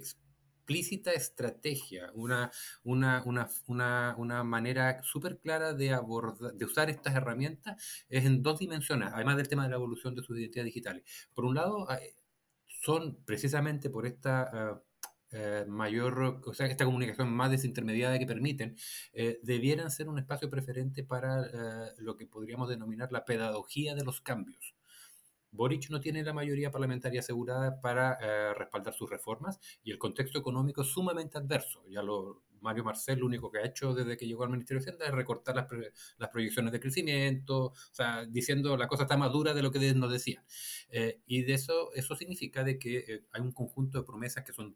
[0.66, 2.52] explícita estrategia, una,
[2.84, 8.42] una, una, una, una manera súper clara de, abordar, de usar estas herramientas, es en
[8.42, 11.04] dos dimensiones, además del tema de la evolución de sus identidades digitales.
[11.36, 12.16] Por un lado, eh,
[12.82, 14.82] son precisamente por esta...
[15.32, 18.76] eh, mayor, o sea, esta comunicación más desintermediada que permiten,
[19.14, 21.46] eh, debieran ser un espacio preferente para
[21.98, 24.75] lo que podríamos denominar la pedagogía de los cambios.
[25.56, 30.40] Boric no tiene la mayoría parlamentaria asegurada para eh, respaldar sus reformas y el contexto
[30.40, 31.84] económico es sumamente adverso.
[31.88, 34.86] Ya lo, Mario Marcel lo único que ha hecho desde que llegó al Ministerio de
[34.90, 39.54] Hacienda es recortar las, proyecciones de crecimiento, o sea, diciendo la cosa está más dura
[39.54, 40.44] de lo que nos decía.
[40.90, 44.52] Eh, y de eso, eso significa de que eh, hay un conjunto de promesas que
[44.52, 44.76] son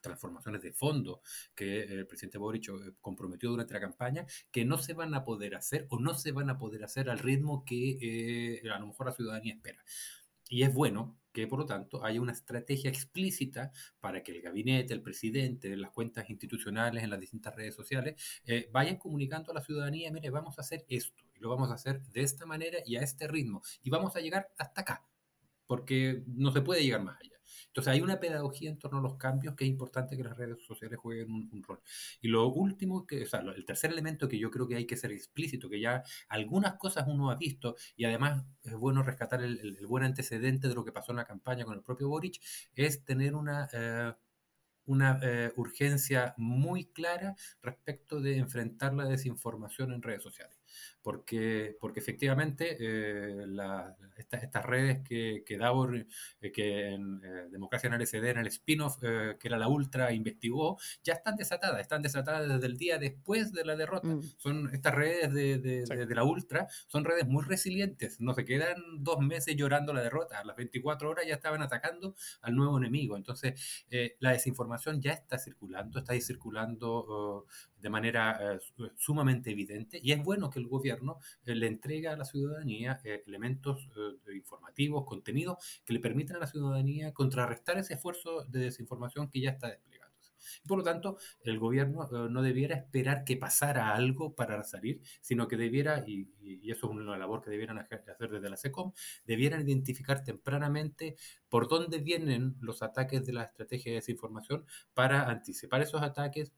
[0.00, 1.22] transformaciones de fondo
[1.54, 5.54] que el presidente Boric eh, comprometió durante la campaña, que no se van a poder
[5.54, 9.06] hacer o no se van a poder hacer al ritmo que eh, a lo mejor
[9.06, 9.82] la ciudadanía espera.
[10.48, 14.92] Y es bueno que, por lo tanto, haya una estrategia explícita para que el gabinete,
[14.92, 19.62] el presidente, las cuentas institucionales en las distintas redes sociales eh, vayan comunicando a la
[19.62, 22.96] ciudadanía, mire, vamos a hacer esto, y lo vamos a hacer de esta manera y
[22.96, 25.06] a este ritmo, y vamos a llegar hasta acá,
[25.66, 27.39] porque no se puede llegar más allá.
[27.70, 30.64] Entonces hay una pedagogía en torno a los cambios que es importante que las redes
[30.64, 31.80] sociales jueguen un, rol.
[32.20, 34.96] Y lo último, que, o sea, el tercer elemento que yo creo que hay que
[34.96, 39.86] ser explícito, que ya algunas cosas uno ha visto y además es bueno rescatar el
[39.86, 42.40] buen antecedente de lo que pasó en la campaña con el propio Boric,
[42.74, 43.68] es tener una...
[43.72, 44.12] Eh,
[44.86, 50.59] una eh, urgencia muy clara respecto de enfrentar la desinformación en redes sociales.
[51.02, 56.06] Porque, porque efectivamente eh, la, esta, estas redes que, que Davor,
[56.40, 60.12] eh, que en eh, Democracia en LSD, en el spin-off, eh, que era la Ultra,
[60.12, 64.06] investigó, ya están desatadas, están desatadas desde el día después de la derrota.
[64.06, 64.22] Mm.
[64.36, 65.96] Son estas redes de, de, sí.
[65.96, 70.02] de, de, la Ultra, son redes muy resilientes, no se quedan dos meses llorando la
[70.02, 73.16] derrota, a las 24 horas ya estaban atacando al nuevo enemigo.
[73.16, 77.46] Entonces, eh, la desinformación información ya está circulando, está circulando uh,
[77.80, 82.16] de manera uh, sumamente evidente y es bueno que el gobierno eh, le entregue a
[82.16, 87.94] la ciudadanía eh, elementos uh, informativos, contenidos que le permitan a la ciudadanía contrarrestar ese
[87.94, 90.10] esfuerzo de desinformación que ya está desplegado.
[90.66, 95.48] Por lo tanto, el gobierno eh, no debiera esperar que pasara algo para salir, sino
[95.48, 98.92] que debiera, y, y, eso es una labor que debieran hacer desde la SECOM,
[99.24, 101.16] debieran identificar tempranamente
[101.48, 104.64] por dónde vienen los ataques de la estrategia de desinformación
[104.94, 106.52] para anticipar esos ataques,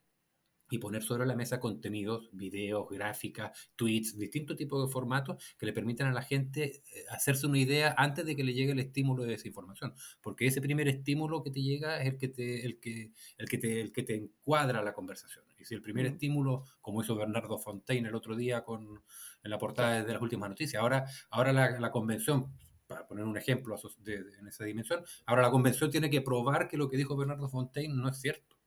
[0.72, 5.74] y poner sobre la mesa contenidos, videos, gráficas, tweets, distintos tipos de formatos que le
[5.74, 9.24] permitan a la gente eh, hacerse una idea antes de que le llegue el estímulo
[9.24, 9.94] de desinformación.
[10.22, 13.58] Porque ese primer estímulo que te llega es el que te, el que, el que
[13.58, 15.44] te, el que te encuadra la conversación.
[15.58, 19.02] Y si el primer estímulo, como hizo Bernardo Fontaine el otro día con,
[19.44, 22.50] en la portada de las últimas noticias, ahora, ahora la, la convención
[22.86, 26.66] para poner un ejemplo de, de, en esa dimensión, ahora la convención tiene que probar
[26.68, 28.61] que lo que dijo Bernardo Fontaine no es cierto.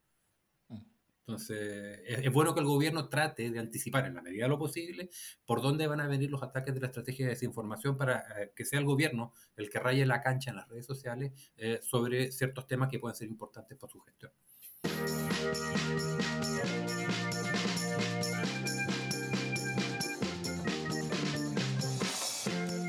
[1.26, 5.10] Entonces, es, bueno que el gobierno trate de anticipar en la medida de lo posible
[5.44, 8.64] por dónde van a venir los ataques de la estrategia de desinformación para eh, que
[8.64, 12.68] sea el gobierno el que raye la cancha en las redes sociales eh, sobre ciertos
[12.68, 14.30] temas que pueden ser importantes para su gestión.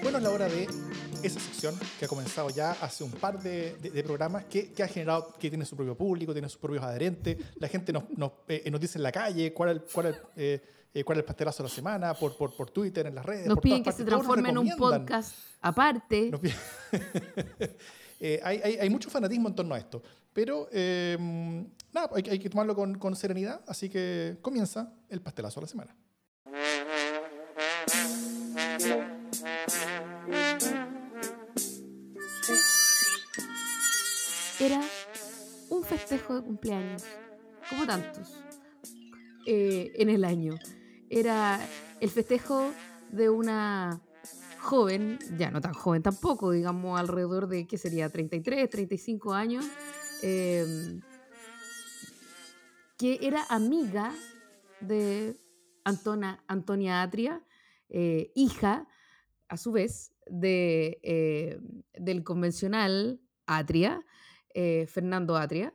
[0.03, 0.86] Bueno, es la hora de
[1.23, 4.83] esa sección que ha comenzado ya hace un par de, de, de programas, que, que,
[4.83, 8.31] ha generado, que tiene su propio público, tiene sus propios adherentes, la gente nos, nos,
[8.47, 10.61] eh, nos dice en la calle cuál es, cuál eh,
[10.97, 13.45] eh, cuál el pastelazo de la semana, por, por, por Twitter, en las redes.
[13.45, 16.31] Nos por piden que se transforme en un podcast aparte.
[18.19, 20.01] eh, hay, hay, hay, mucho fanatismo en torno a esto,
[20.33, 21.15] pero eh,
[21.93, 25.69] nada, hay, hay, que tomarlo con, con serenidad, así que comienza el pastelazo de la
[25.69, 25.95] semana.
[34.59, 34.81] Era
[35.69, 37.03] un festejo de cumpleaños,
[37.69, 38.43] como tantos
[39.45, 40.55] eh, en el año.
[41.09, 41.59] Era
[41.99, 42.71] el festejo
[43.11, 44.01] de una
[44.59, 48.09] joven, ya no tan joven tampoco, digamos alrededor de, ¿qué sería?
[48.09, 49.65] 33, 35 años,
[50.21, 50.99] eh,
[52.97, 54.13] que era amiga
[54.81, 55.39] de
[55.83, 57.41] Antona, Antonia Atria,
[57.89, 58.87] eh, hija,
[59.47, 61.59] a su vez, de, eh,
[61.93, 64.03] del convencional Atria,
[64.57, 65.71] eh, Fernando Atria.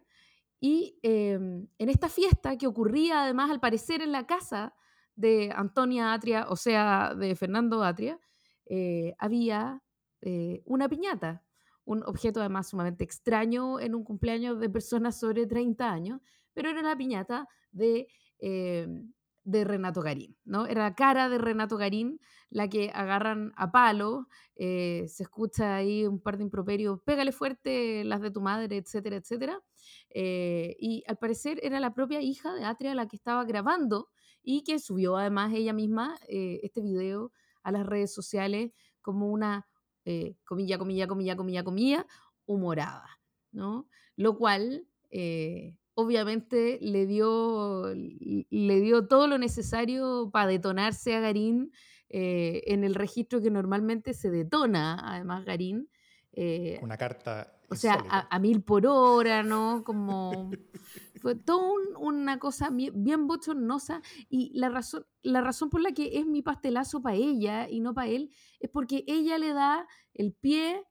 [0.59, 4.75] Y eh, en esta fiesta que ocurría además al parecer en la casa
[5.15, 8.19] de Antonia Atria, o sea, de Fernando Atria,
[8.67, 9.81] eh, había
[10.21, 11.45] eh, una piñata,
[11.85, 16.21] un objeto además sumamente extraño en un cumpleaños de personas sobre 30 años,
[16.53, 18.09] pero era la piñata de
[18.41, 18.89] eh,
[19.45, 20.67] de Renato Garín, ¿no?
[20.67, 22.21] Era la cara de Renato Garín
[22.53, 28.05] la que agarran a palo, eh, se escucha ahí un par de improperios, pégale fuerte
[28.05, 29.61] las de tu madre, etcétera, etcétera.
[30.11, 34.11] Eh, y al parecer era la propia hija de Atria la que estaba grabando
[34.43, 39.67] y que subió además ella misma eh, este video a las redes sociales como una
[40.45, 42.07] comilla, comilla, comilla, comilla, comilla,
[42.45, 43.21] humorada,
[43.53, 43.89] ¿no?
[44.17, 44.89] Lo cual
[45.95, 51.73] obviamente le dio, le dio todo lo necesario para detonarse a Garín
[52.09, 55.89] eh, en el registro que normalmente se detona, además Garín.
[56.33, 57.59] Eh, Una carta.
[57.69, 59.83] O sea, a, a, mil por hora, ¿no?
[59.85, 60.51] Como.
[61.23, 64.03] Fue toda un, una cosa bien, bien bochornosa.
[64.29, 67.95] Y la razón, la razón por la que es mi pastelazo para ella y no
[67.95, 70.85] para él es porque ella le da el pie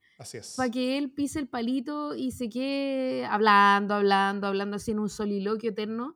[0.55, 5.09] para que él pise el palito y se quede hablando, hablando, hablando así en un
[5.09, 6.15] soliloquio eterno.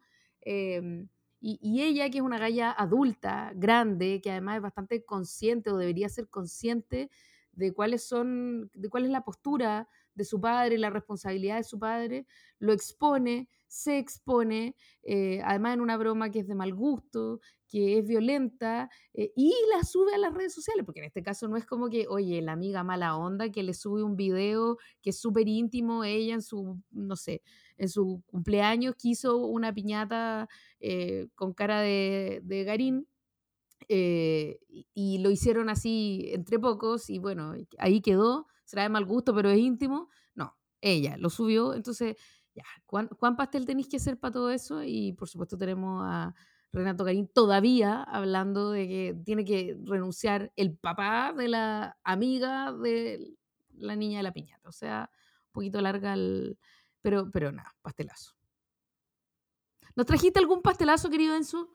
[1.47, 5.77] Y, y, ella, que es una galla adulta, grande, que además es bastante consciente o
[5.77, 7.09] debería ser consciente
[7.51, 11.77] de cuáles son, de cuál es la postura de su padre, la responsabilidad de su
[11.77, 12.25] padre,
[12.59, 17.99] lo expone, se expone, eh, además en una broma que es de mal gusto, que
[17.99, 21.57] es violenta, eh, y la sube a las redes sociales, porque en este caso no
[21.57, 25.19] es como que, oye, la amiga mala onda que le sube un video que es
[25.19, 27.41] súper íntimo, ella en su, no sé,
[27.77, 30.47] en su cumpleaños quiso una piñata
[30.79, 33.07] eh, con cara de, de Garín,
[33.87, 34.59] eh,
[34.93, 39.49] y, lo hicieron así entre pocos y bueno, ahí quedó, será de mal gusto, pero
[39.49, 40.09] es íntimo.
[40.33, 42.15] No, ella lo subió, entonces,
[42.55, 44.83] ya, ¿cuán, ¿cuán pastel tenéis que hacer para todo eso?
[44.83, 46.33] Y por supuesto tenemos a
[46.75, 53.35] Renato Garín todavía hablando de que tiene que renunciar el papá de la amiga de
[53.77, 54.67] la niña de la piñata.
[54.67, 55.09] O sea,
[55.47, 56.57] un poquito larga el...
[57.01, 58.35] Pero, pero nada, pastelazo.
[59.95, 61.71] ¿Nos trajiste algún pastelazo, querido Enzo?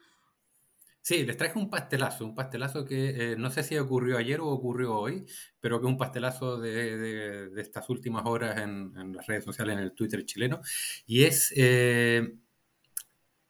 [1.02, 4.48] Sí, les traje un pastelazo, un pastelazo que eh, no sé si ocurrió ayer o
[4.48, 5.24] ocurrió hoy,
[5.58, 6.98] pero que es un pastelazo de,
[7.48, 10.60] de, estas últimas horas en, las redes sociales, en el Twitter chileno,
[11.06, 12.34] y es eh,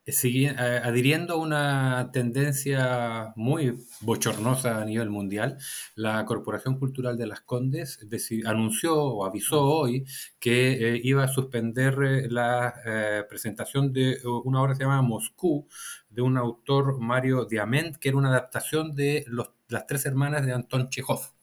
[0.06, 5.58] adhiriendo a una tendencia muy bochornosa a nivel mundial,
[5.94, 8.00] la Corporación Cultural de las Condes
[8.44, 10.04] anunció o avisó hoy
[10.38, 15.02] que eh, iba a suspender eh, la eh, presentación de una obra que se llama
[15.02, 15.68] Moscú,
[16.08, 20.52] de un autor, Mario Diamant, que era una adaptación de los, las tres hermanas de
[20.52, 21.39] Anton Chekhov.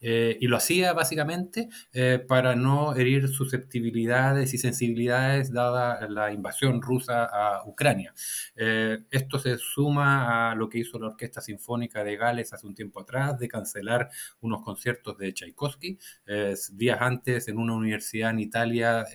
[0.00, 6.82] Eh, y lo hacía básicamente eh, para no herir susceptibilidades y sensibilidades dada la invasión
[6.82, 8.12] rusa a Ucrania.
[8.56, 12.74] Eh, esto se suma a lo que hizo la Orquesta Sinfónica de Gales hace un
[12.74, 15.98] tiempo atrás, de cancelar unos conciertos de Tchaikovsky.
[16.72, 19.06] días antes, en una universidad en Italia,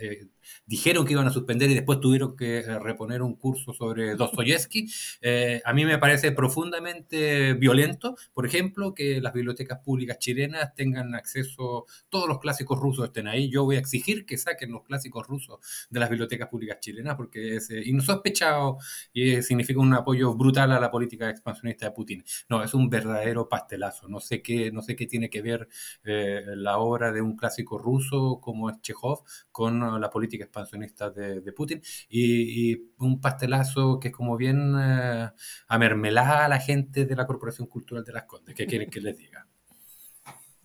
[0.65, 4.87] dijeron que iban a suspender y después tuvieron que eh, reponer un curso sobre Dostoyevsky.
[5.21, 11.15] Eh, a mí me parece profundamente violento, por ejemplo, que las bibliotecas públicas chilenas tengan
[11.15, 13.49] acceso, todos los clásicos rusos estén ahí.
[13.49, 17.57] Yo voy a exigir que saquen los clásicos rusos de las bibliotecas públicas chilenas porque
[17.57, 18.77] es eh, insospechado
[19.13, 22.23] y significa un apoyo brutal a la política expansionista de Putin.
[22.49, 24.07] No, es un verdadero pastelazo.
[24.07, 25.67] No sé qué, no sé qué tiene que ver
[26.03, 31.81] la obra de un clásico ruso como es Chekhov con la política expansionista de, Putin
[32.09, 35.29] y, un pastelazo que es como bien eh,
[35.67, 38.55] a mermelada a la gente de la Corporación Cultural de las Condes.
[38.55, 39.47] ¿Qué quieren que les diga?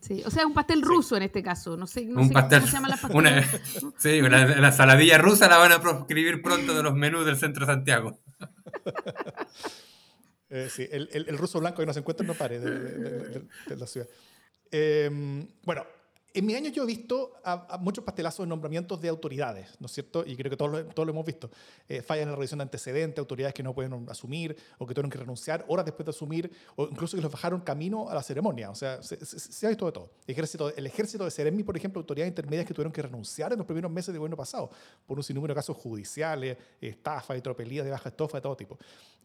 [0.06, 1.76] Sí, o sea, un pastel ruso en este caso.
[1.76, 3.42] No sé, no sé cómo se llama la una,
[3.98, 7.72] Sí, la saladilla rusa la van a proscribir pronto de los menús del centro de
[7.72, 8.20] Santiago.
[10.48, 13.84] Eh, sí, el, el, ruso blanco que no se encuentra no pare de, de la
[13.84, 14.06] ciudad.
[14.70, 15.10] Eh,
[15.64, 15.84] bueno,
[16.36, 19.92] en mi año yo he visto a, muchos pastelazos de nombramientos de autoridades, ¿no es
[19.92, 20.22] cierto?
[20.26, 21.50] Y creo que todos lo, todos lo hemos visto.
[21.88, 25.10] Eh, fallas en la revisión de antecedentes, autoridades que no pueden asumir o que tuvieron
[25.10, 28.68] que renunciar horas después de asumir, o incluso que los bajaron camino a la ceremonia.
[28.70, 29.14] O sea, se,
[29.66, 30.10] ha visto de todo.
[30.26, 33.58] El ejército, el ejército de Seremi, por ejemplo, autoridades intermedias que tuvieron que renunciar en
[33.58, 34.70] los primeros meses del gobierno pasado
[35.06, 38.78] por un sinnúmero de casos judiciales, estafa y tropelías de baja estofa, de todo tipo.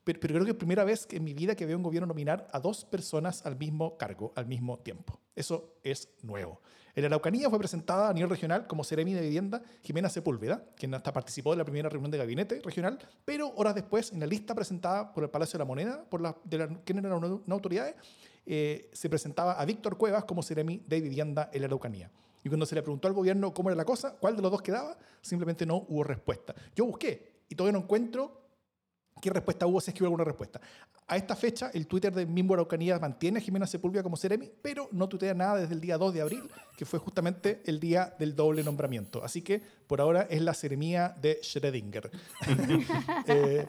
[0.04, 2.60] Pero, creo que es primera vez en mi vida que veo un gobierno nominar a
[2.60, 5.20] dos personas al mismo cargo, al mismo tiempo.
[5.36, 6.62] Eso es nuevo.
[6.96, 10.94] En la Araucanía fue presentada a nivel regional como Seremi de Vivienda Jimena Sepúlveda, quien
[10.94, 14.54] hasta participó de la primera reunión de gabinete regional, pero horas después, en la lista
[14.54, 17.96] presentada por el Palacio de la Moneda, por la, de la, quienes eran una autoridades,
[18.46, 22.12] eh, se presentaba a Víctor Cuevas como Seremi de Vivienda en la Araucanía.
[22.44, 24.62] Y cuando se le preguntó al gobierno cómo era la cosa, cuál de los dos
[24.62, 26.56] quedaba, simplemente no hubo respuesta.
[26.76, 28.41] Yo busqué y todavía no encuentro
[29.22, 29.80] ¿Qué respuesta hubo?
[29.80, 30.60] Si es alguna respuesta.
[31.08, 34.90] A esta fecha, el Twitter de Mimbo Araucanía mantiene a Jimena Sepúlveda como Seremi, pero
[34.92, 38.36] no tuitea nada desde el día 2 de abril, que fue justamente el día del
[38.36, 39.24] doble nombramiento.
[39.24, 42.10] Así que por ahora es la Seremía de Schrödinger.
[43.28, 43.68] eh,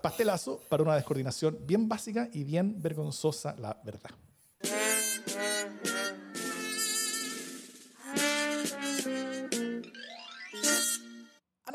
[0.00, 4.10] pastelazo para una descoordinación bien básica y bien vergonzosa, la verdad.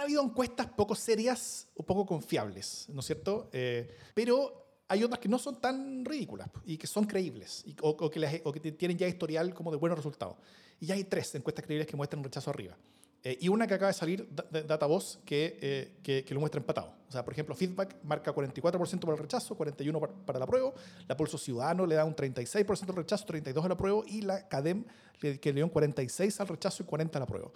[0.08, 3.50] Habido encuestas poco serias o poco confiables, ¿no es cierto?
[3.52, 8.72] Eh, pero hay otras que no son tan ridículas y que son creíbles o, que
[8.72, 10.38] tienen ya historial como de buenos resultados.
[10.80, 12.78] Y ya hay tres encuestas creíbles que muestran rechazo arriba.
[13.24, 16.60] Eh, y una que acaba de salir, de DataVoz, que, eh, que, que, lo muestra
[16.60, 16.94] empatado.
[17.10, 20.74] O sea, por ejemplo, Feedback marca 44% para el rechazo, 41% para, para el apruebo.
[21.08, 24.06] La Pulso Ciudadano le da un 36% al rechazo, 32% al apruebo.
[24.08, 24.86] Y la CADEM,
[25.20, 27.52] que le dio un 46% al rechazo y 40% al apruebo.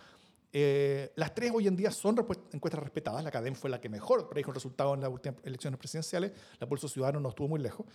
[0.54, 2.18] Eh, las tres hoy en día son
[2.52, 3.24] encuestas respetadas.
[3.24, 6.34] La CADEM fue la que mejor predijo el resultado en las últimas elecciones presidenciales.
[6.60, 7.86] La Pulso Ciudadano no estuvo muy lejos.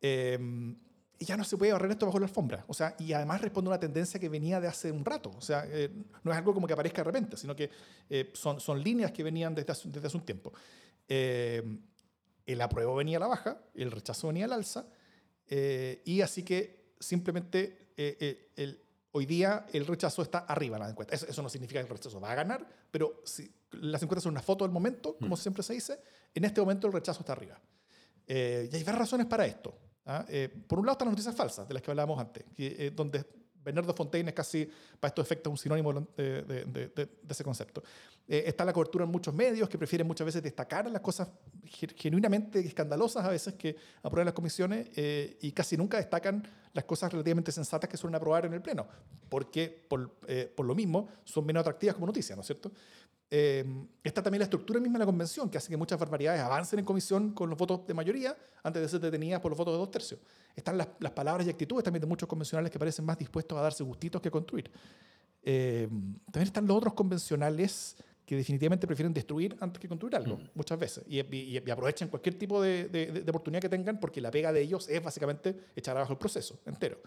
[0.00, 0.38] Eh,
[1.18, 2.64] y ya no se puede barrer esto bajo la alfombra.
[2.66, 5.30] O sea, y además responde a una tendencia que venía de hace un rato.
[5.36, 5.90] O sea, eh,
[6.24, 7.70] no es algo como que aparezca de repente, sino que
[8.32, 10.52] son, son líneas que venían desde hace, desde hace un tiempo.
[11.06, 14.86] el apruebo venía a la baja, el rechazo venía al alza,
[16.04, 17.92] y así que simplemente
[18.56, 18.80] el,
[19.12, 21.14] Hoy día el rechazo está arriba en la encuesta.
[21.14, 24.42] Eso, no significa que el rechazo va a ganar, pero si las encuestas son una
[24.42, 25.38] foto del momento, como mm.
[25.38, 26.00] siempre se dice,
[26.34, 27.60] en este momento el rechazo está arriba.
[28.26, 29.76] Eh, y hay varias razones para esto.
[30.06, 30.24] ¿ah?
[30.28, 33.24] Eh, por un lado están las noticias falsas, de las que hablábamos antes, eh, donde
[33.64, 34.68] Bernardo Fontaine es casi,
[34.98, 37.82] para estos efectos, un sinónimo de, ese concepto.
[38.26, 41.28] Eh, está la cobertura en muchos medios que prefieren muchas veces destacar las cosas
[41.96, 47.10] genuinamente escandalosas a veces que aprueban las comisiones eh, y casi nunca destacan las cosas
[47.12, 48.86] relativamente sensatas que suelen aprobar en el Pleno,
[49.28, 52.70] porque por, eh, por lo mismo son menos atractivas como noticias, ¿no es cierto?
[53.32, 53.64] Eh,
[54.02, 56.84] está también la estructura misma de la convención, que hace que muchas barbaridades avancen en
[56.84, 59.90] comisión con los votos de mayoría antes de ser detenidas por los votos de dos
[59.90, 60.20] tercios.
[60.56, 63.62] Están las, las palabras y actitudes también de muchos convencionales que parecen más dispuestos a
[63.62, 64.70] darse gustitos que construir.
[65.42, 65.88] Eh,
[66.26, 70.50] también están los otros convencionales que definitivamente prefieren destruir antes que construir algo, mm.
[70.54, 71.04] muchas veces.
[71.08, 74.88] Y, y, aprovechan cualquier tipo de, de, oportunidad que tengan porque la pega de ellos
[74.88, 77.00] es básicamente echar abajo el proceso entero.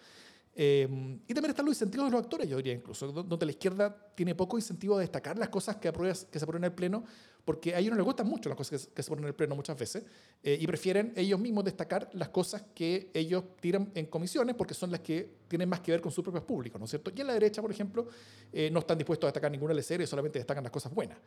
[0.55, 3.95] Em, y también están los incentivos de los actores, yo diría incluso, donde la izquierda
[4.13, 7.03] tiene poco incentivo de destacar las cosas que, se aprueban en el Pleno,
[7.43, 9.55] porque a ellos no les gustan mucho las cosas que, se ponen en el Pleno
[9.55, 10.05] muchas veces,
[10.43, 14.91] eh, y prefieren ellos mismos destacar las cosas que ellos tiran en comisiones, porque son
[14.91, 17.11] las que tienen más que ver con sus propios públicos, ¿no es cierto?
[17.15, 18.07] Y en la derecha, por ejemplo,
[18.51, 21.17] eh, no están dispuestos a destacar ninguna serie, solamente destacan las cosas buenas,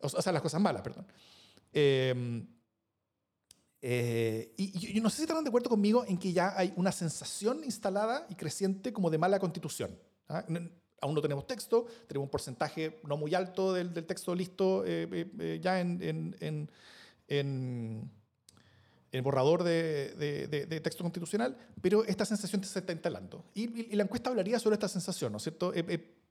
[0.00, 1.06] o sea, las cosas malas, perdón.
[3.80, 7.62] Eh, y, no sé si están de acuerdo conmigo en que ya hay una sensación
[7.64, 9.96] instalada y creciente como de mala constitución.
[10.28, 10.44] ¿ah?
[11.00, 15.60] Aún no tenemos texto, tenemos un porcentaje no muy alto del, texto listo eh, eh,
[15.62, 16.70] ya en, en,
[17.28, 18.10] en,
[19.12, 20.14] en borrador de,
[20.48, 23.44] de, texto constitucional, pero esta sensación se está instalando.
[23.54, 25.72] Y, y, la encuesta hablaría sobre esta sensación, ¿no es cierto?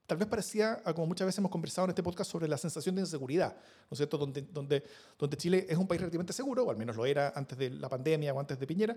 [0.08, 3.02] Tal vez parecía, como muchas veces hemos conversado en este podcast, sobre la sensación de
[3.02, 4.18] inseguridad, ¿no es cierto?
[4.18, 4.84] Donde, donde,
[5.20, 7.90] donde Chile es un país relativamente seguro, o al menos lo era antes de la
[7.90, 8.96] pandemia o antes de Piñera,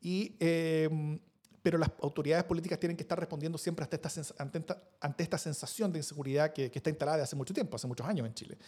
[0.00, 1.18] y, em,
[1.62, 5.98] pero las autoridades políticas tienen que estar respondiendo siempre ante esta, ante esta, sensación de
[5.98, 8.58] inseguridad que, que, está instalada desde hace mucho tiempo, hace muchos años en Chile.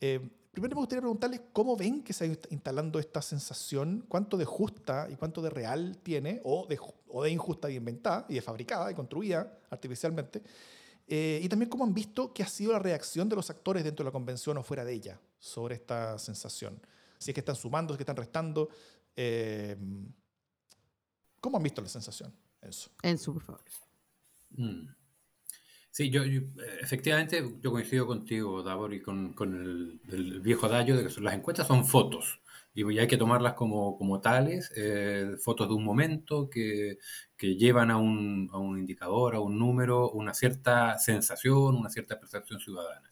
[0.00, 0.20] Eh,
[0.50, 5.08] primero me gustaría preguntarles cómo ven que se está instalando esta sensación, cuánto de justa
[5.10, 6.78] y cuánto de real tiene, o de,
[7.08, 10.42] o de injusta y inventada, y de fabricada y construida artificialmente,
[11.12, 14.04] eh, y también cómo han visto que ha sido la reacción de los actores dentro
[14.04, 16.80] de la convención o fuera de ella sobre esta sensación.
[17.18, 18.68] Si es que están sumando, si es que están restando.
[19.16, 19.76] Eh,
[21.40, 22.32] ¿Cómo han visto la sensación?
[22.62, 22.90] Enzo.
[23.02, 23.64] Enzo, por favor.
[24.50, 24.86] Mm.
[25.90, 26.22] Sí, yo,
[26.80, 31.66] efectivamente yo coincido contigo, Davor, y con, con el, viejo adagio de que las encuestas
[31.66, 32.39] son fotos
[32.74, 36.98] y hay que tomarlas como, como tales, eh, fotos de un momento que,
[37.36, 42.18] que llevan a un, a un, indicador, a un número, una cierta sensación, una cierta
[42.20, 43.10] percepción ciudadana.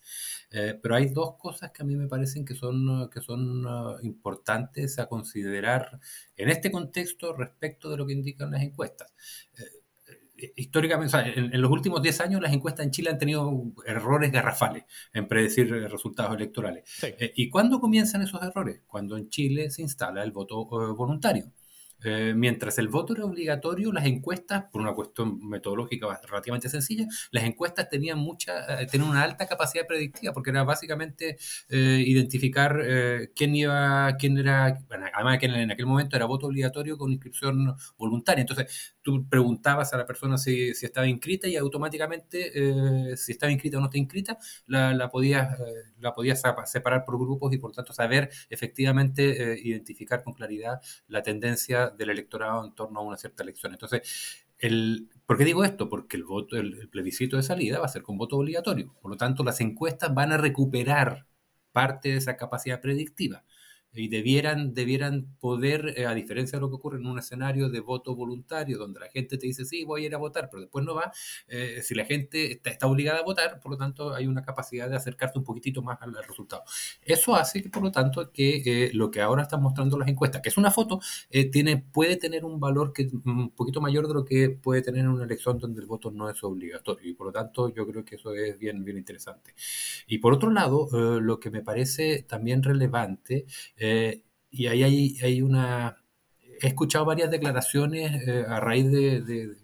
[0.51, 3.99] Eh, pero hay dos cosas que a mí me parecen que son, que son uh,
[4.03, 6.01] importantes a considerar
[6.37, 9.13] en este contexto respecto de lo que indican las encuestas.
[9.59, 9.65] Eh,
[10.57, 15.27] históricamente, en, los últimos 10 años las encuestas en Chile han tenido errores garrafales en
[15.27, 16.85] predecir eh, resultados electorales.
[17.03, 18.83] Eh, ¿Y cuándo comienzan esos errores?
[18.87, 21.53] Cuando en Chile se instala el voto eh, voluntario.
[22.05, 27.45] Eh, mientras el voto era obligatorio, las encuestas, por una cuestión metodológica relativamente sencilla, las
[27.45, 31.39] encuestas tenían mucha, eh, tenían una alta capacidad predictiva, porque era básicamente
[31.69, 32.79] eh, identificar
[33.35, 34.79] quién iba, quién era,
[35.15, 38.43] además que en, aquel momento era voto obligatorio con inscripción voluntaria.
[38.43, 43.79] Entonces, tú preguntabas a la persona si, si estaba inscrita y automáticamente, si estaba inscrita
[43.79, 45.57] o no estaba inscrita, la, la podías,
[46.01, 51.88] la podías separar por grupos y por tanto saber efectivamente identificar con claridad la tendencia
[51.97, 53.73] del electorado en torno a una cierta elección.
[53.73, 55.89] Entonces, el, ¿por qué digo esto?
[55.89, 58.95] Porque el, voto, el, plebiscito de salida va a ser con voto obligatorio.
[59.01, 61.27] Por lo tanto, las encuestas van a recuperar
[61.73, 63.45] parte de esa capacidad predictiva
[63.93, 67.81] y debieran, debieran poder, eh, a diferencia de lo que ocurre en un escenario de
[67.81, 70.85] voto voluntario, donde la gente te dice, sí, voy a ir a votar, pero después
[70.85, 71.11] no va,
[71.49, 74.97] eh, si la gente está, obligada a votar, por lo tanto hay una capacidad de
[74.97, 76.63] acercarte un poquitito más al, resultado.
[77.03, 80.43] Eso hace que, por lo tanto, que eh, lo que ahora están mostrando las encuestas,
[80.43, 81.01] que es una foto,
[81.53, 85.03] tiene, puede tener un valor que, mm, un poquito mayor de lo que puede tener
[85.03, 87.09] en una elección donde el voto no es obligatorio.
[87.11, 89.55] Y por lo tanto, yo creo que eso es bien, bien interesante.
[90.07, 90.89] Y por otro lado,
[91.21, 93.47] lo que me parece también relevante,
[93.79, 95.97] eh, y ahí hay, una...
[96.61, 99.57] He escuchado varias declaraciones eh, a raíz de, de,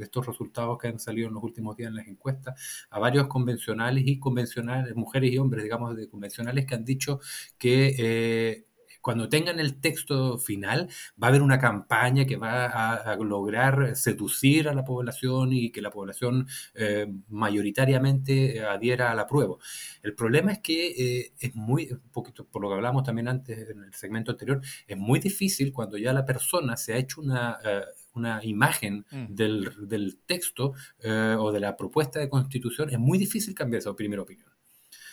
[0.00, 4.04] estos resultados que han salido en los últimos días en las encuestas, a varios convencionales
[4.06, 7.20] y convencionales, mujeres y hombres, digamos, de convencionales que han dicho
[7.58, 8.66] que...
[9.02, 10.88] Eh, cuando tengan el texto final,
[11.20, 15.82] va a haber una campaña que va a, lograr seducir a la población y que
[15.82, 19.56] la población eh, mayoritariamente adhiera a la prueba.
[20.02, 23.70] El problema es que eh, es muy, un poquito por lo que hablamos también antes
[23.70, 27.58] en el segmento anterior, es muy difícil cuando ya la persona se ha hecho una...
[27.64, 27.82] Eh,
[28.14, 29.34] una imagen mm.
[29.34, 34.20] del, del, texto o de la propuesta de constitución, es muy difícil cambiar esa primera
[34.20, 34.50] opinión.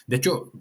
[0.06, 0.52] De hecho,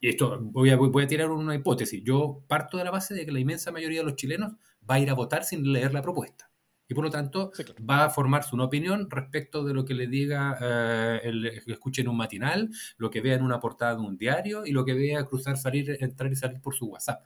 [0.00, 3.26] y esto voy a, voy a tirar una hipótesis, yo parto de la base de
[3.26, 4.52] que la inmensa mayoría de los chilenos
[4.88, 6.50] va a ir a votar sin leer la propuesta.
[6.90, 7.52] Y por lo tanto
[7.88, 12.00] va a formarse una opinión respecto de lo que le diga, eh, el, que escuche
[12.00, 14.94] en un matinal, lo que vea en una portada de un diario y lo que
[14.94, 17.22] vea cruzar, salir, entrar y salir por su WhatsApp.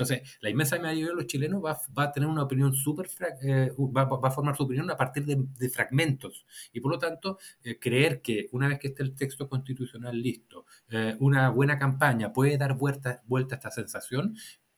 [0.00, 3.08] Entonces, la inmensa mayoría de los chilenos va, va a tener una opinión súper,
[3.42, 6.46] eh, va, va, a formar su opinión a partir de, de fragmentos.
[6.72, 10.64] Y por lo tanto, eh, creer que una vez que esté el texto constitucional listo,
[10.88, 14.36] eh, una buena campaña puede dar vuelta, vuelta a esta sensación,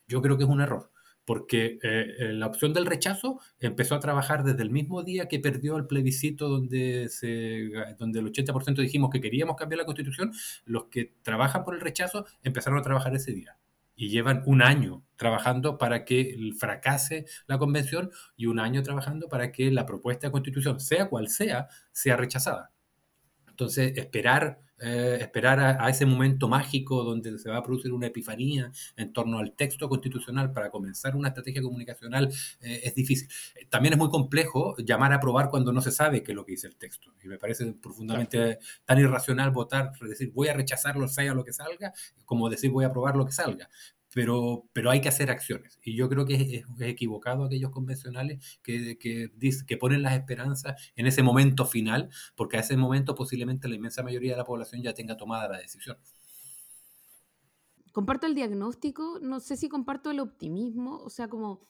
[0.09, 0.91] yo creo que es un error.
[1.25, 5.77] porque eh, la opción del rechazo empezó a trabajar desde el mismo día que perdió
[5.77, 10.33] el plebiscito donde, se, donde el 80% dijimos que queríamos cambiar la constitución,
[10.65, 13.57] los que trabajan por el rechazo empezaron a trabajar ese día
[13.95, 19.53] y llevan un año trabajando para que fracase la convención y un año trabajando para
[19.53, 22.73] que la propuesta de constitución, sea cual sea, sea rechazada.
[23.63, 28.73] Entonces, esperar eh, esperar a, ese momento mágico donde se va a producir una epifanía
[28.97, 32.29] en torno al texto constitucional para comenzar una estrategia comunicacional
[32.61, 33.29] eh, es difícil.
[33.71, 36.53] También es muy complejo llamar a aprobar cuando no se sabe qué es lo que
[36.53, 37.13] dice el texto.
[37.23, 41.93] Y me parece profundamente tan irracional votar, decir voy a rechazarlo, sea lo que salga,
[42.25, 43.69] como decir voy a aprobar lo que salga
[44.15, 45.79] pero, pero hay que hacer acciones.
[45.83, 49.31] Y yo creo que es, equivocado aquellos convencionales que, que,
[49.67, 54.03] que, ponen las esperanzas en ese momento final, porque a ese momento posiblemente la inmensa
[54.03, 55.97] mayoría de la población ya tenga tomada la decisión.
[57.93, 61.69] Comparto el diagnóstico, no sé si comparto el optimismo, o sea, como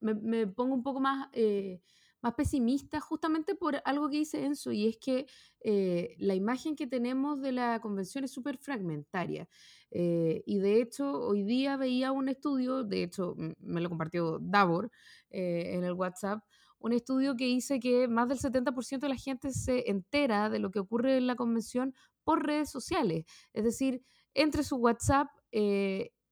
[0.00, 1.28] me, me pongo un poco más...
[1.32, 1.80] Eh,
[2.26, 5.26] más pesimista justamente por algo que dice Enzo, y es que
[5.60, 9.48] eh, la imagen que tenemos de la convención es súper fragmentaria.
[9.92, 14.90] Eh, y de hecho, hoy día veía un estudio, de hecho me lo compartió Davor
[15.30, 16.40] eh, en el WhatsApp,
[16.80, 20.72] un estudio que dice que más del 70% de la gente se entera de lo
[20.72, 24.02] que ocurre en la convención por redes sociales, es decir,
[24.34, 25.28] entre su WhatsApp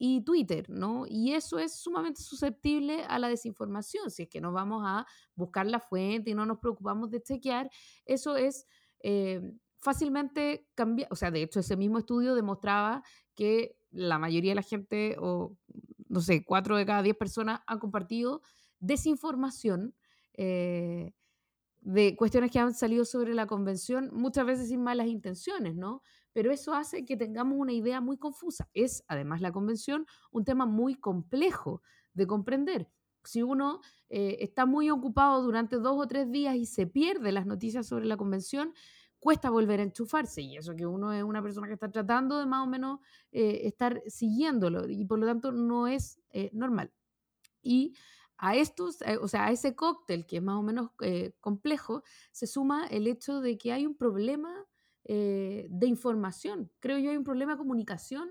[0.07, 1.07] y Twitter, ¿no?
[1.09, 4.11] Y eso es sumamente susceptible a la desinformación.
[4.11, 7.71] Si es que no vamos a buscar la fuente y no nos preocupamos de chequear,
[8.05, 8.67] eso es
[9.01, 9.41] eh,
[9.79, 11.09] fácilmente cambiar.
[11.11, 13.03] O sea, de hecho, ese mismo estudio demostraba
[13.35, 15.57] que la mayoría de la gente, o
[16.09, 18.43] no sé, cuatro de cada diez personas han compartido
[18.81, 19.95] desinformación.
[20.35, 21.15] Eh,
[21.81, 26.03] de cuestiones que han salido sobre la convención, muchas veces sin malas intenciones, ¿no?
[26.35, 28.69] Pero eso hace que tengamos una idea muy confusa.
[28.75, 31.81] Es, además, la convención un tema muy complejo
[32.13, 32.91] de comprender.
[33.23, 33.81] Si uno
[34.11, 38.07] eh, está muy ocupado durante dos o tres días y se pierde las noticias sobre
[38.07, 38.75] la convención,
[39.21, 40.43] cuesta volver a enchufarse.
[40.43, 42.99] Y eso que uno es una persona que está tratando de más o menos
[43.31, 46.93] eh, estar siguiéndolo y por lo tanto no es eh, normal.
[47.63, 47.95] Y
[48.39, 50.91] a estos, o sea, a ese cóctel que es más o menos
[51.41, 54.67] complejo, se suma el hecho de que hay un problema
[55.05, 56.71] eh, de información.
[56.81, 58.29] Creo yo hay un problema de comunicación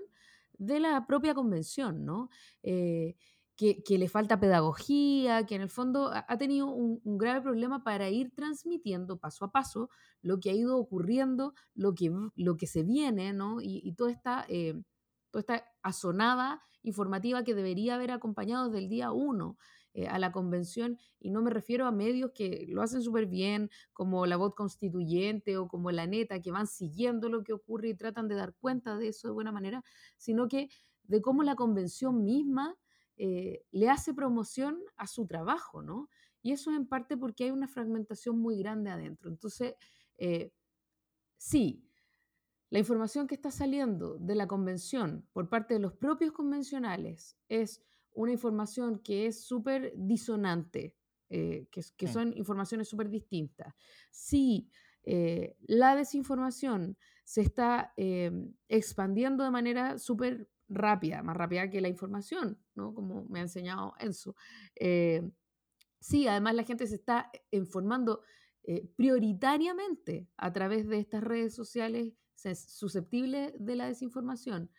[0.58, 2.30] de la propia convención, ¿no?
[2.62, 3.16] Eh,
[3.56, 8.34] que, le falta pedagogía, que en el fondo ha, tenido un, grave problema para ir
[8.34, 9.90] transmitiendo paso a paso
[10.22, 13.58] lo que ha ido ocurriendo, lo que, lo que se viene, ¿no?
[13.60, 14.74] Y, toda, esta, eh,
[15.30, 19.56] toda esta asonada informativa que debería haber acompañado desde el día uno
[19.96, 23.70] eh, a la convención y no me refiero a medios que lo hacen súper bien,
[23.92, 27.94] como la voz constituyente o como la neta, que van siguiendo lo que ocurre y
[27.94, 29.84] tratan de dar cuenta de eso de buena manera,
[30.16, 30.68] sino que
[31.04, 32.76] de cómo la convención misma
[33.16, 36.08] eh, le hace promoción a su trabajo, ¿no?
[36.42, 39.30] Y eso en parte porque hay una fragmentación muy grande adentro.
[39.30, 39.74] Entonces,
[40.18, 40.50] eh,
[41.36, 41.88] sí,
[42.70, 47.80] la información que está saliendo de la convención por parte de los propios convencionales es
[48.14, 50.96] una información que es súper disonante,
[51.28, 53.74] eh, que, son informaciones súper distintas.
[54.10, 54.70] Si
[55.02, 58.30] eh, la desinformación se está eh,
[58.68, 62.94] expandiendo de manera súper rápida, más rápida que la información, ¿no?
[62.94, 64.34] Como me ha enseñado Enzo.
[66.00, 68.22] sí, además la gente se está informando
[68.96, 74.70] prioritariamente a través de estas redes sociales susceptibles de la desinformación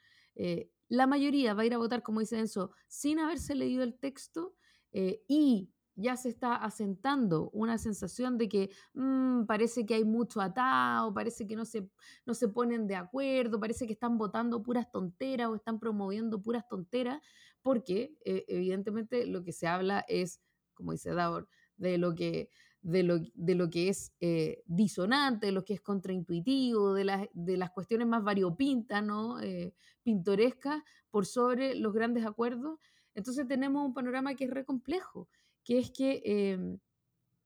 [0.88, 4.56] la mayoría va a ir a votar, como dice Enzo, sin haberse leído el texto
[4.92, 10.42] eh, y ya se está asentando una sensación de que mm, parece que hay mucho
[10.42, 11.90] atado, parece que no se,
[12.26, 16.68] no se ponen de acuerdo, parece que están votando puras tonteras o están promoviendo puras
[16.68, 17.22] tonteras,
[17.62, 20.42] porque eh, evidentemente lo que se habla es,
[20.74, 22.50] como dice Davor, de lo que
[22.86, 27.28] de lo, de lo que es eh, disonante, de lo que es contraintuitivo, de, las,
[27.34, 29.42] de las cuestiones más variopintas, ¿no?
[29.42, 29.74] Eh,
[30.04, 32.80] pintorescas, por sobre los grandes acuerdos.
[33.16, 35.28] Entonces tenemos un panorama que es re complejo,
[35.64, 36.78] que es que em,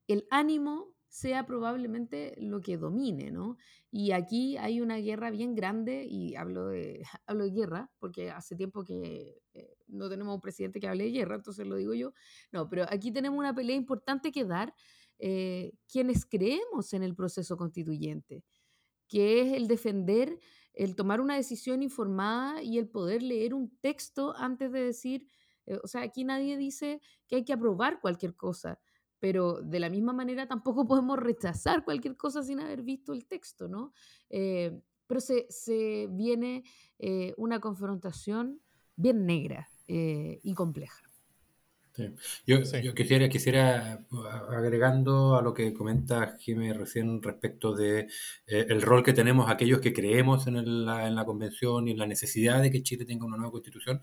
[0.08, 3.56] el ánimo sea probablemente lo que domine, ¿no?
[3.92, 8.58] Y aquí hay una guerra bien grande, y hablo de, hablo de guerra, porque hace
[8.58, 12.12] tiempo que eh, no tenemos un presidente que hable de guerra, entonces lo digo yo.
[12.52, 14.74] No, pero aquí tenemos una pelea importante que dar
[15.20, 18.44] eh, quienes creemos en el proceso constituyente,
[19.08, 20.40] que es el defender,
[20.74, 25.28] el tomar una decisión informada y el poder leer un texto antes de decir,
[25.66, 28.80] eh, o sea, aquí nadie dice que hay que aprobar cualquier cosa,
[29.20, 33.68] pero de la misma manera tampoco podemos rechazar cualquier cosa sin haber visto el texto,
[33.68, 33.94] ¿no?
[34.30, 36.64] Eh, pero se, se viene
[37.36, 38.62] una confrontación
[38.96, 41.09] bien negra y compleja.
[42.46, 42.62] Yo,
[42.94, 44.06] quisiera, quisiera,
[44.50, 48.08] agregando a lo que comenta Jiménez recién respecto de
[48.48, 51.98] eh, el rol que tenemos aquellos que creemos en, la, en la convención y en
[51.98, 54.02] la necesidad de que Chile tenga una nueva constitución,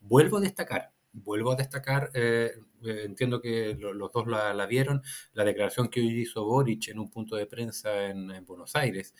[0.00, 2.52] vuelvo a destacar, vuelvo a destacar, eh,
[2.84, 7.10] eh, entiendo que los dos la, vieron, la declaración que hoy hizo Boric en un
[7.10, 9.14] punto de prensa en, en Buenos Aires,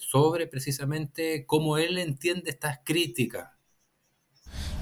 [0.00, 3.57] sobre precisamente cómo él entiende estas críticas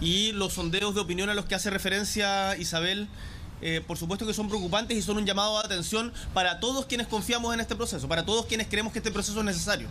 [0.00, 3.08] y los sondeos de opinión a los que hace referencia Isabel,
[3.62, 7.06] eh, por supuesto que son preocupantes y son un llamado de atención para todos quienes
[7.06, 9.88] confiamos en este proceso, para todos quienes creemos que este proceso es necesario.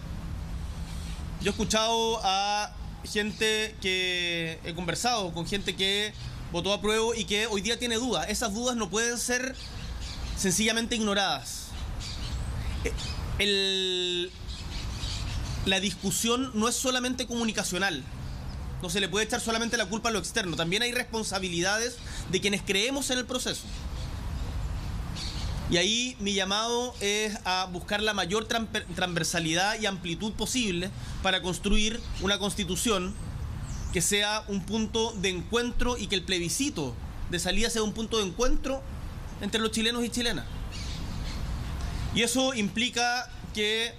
[1.41, 2.72] Yo he escuchado a
[3.03, 6.14] gente que he conversado con gente que
[6.51, 8.28] votó a prueba y que hoy día tiene dudas.
[8.30, 9.56] Esas dudas no pueden ser
[10.38, 11.68] sencillamente ignoradas.
[15.66, 18.03] La discusión no es solamente comunicacional
[18.86, 21.97] no se le puede echar solamente la culpa a lo externo, también hay responsabilidades
[22.29, 23.63] de quienes creemos en el proceso.
[25.71, 30.91] Y ahí mi llamado es a buscar la mayor transversalidad y amplitud posible
[31.23, 33.15] para construir una constitución
[33.91, 36.93] que sea un punto de encuentro y que el plebiscito
[37.31, 38.83] de salida sea un punto de encuentro
[39.41, 40.45] entre los chilenos y chilenas.
[42.13, 43.95] Y eso implica que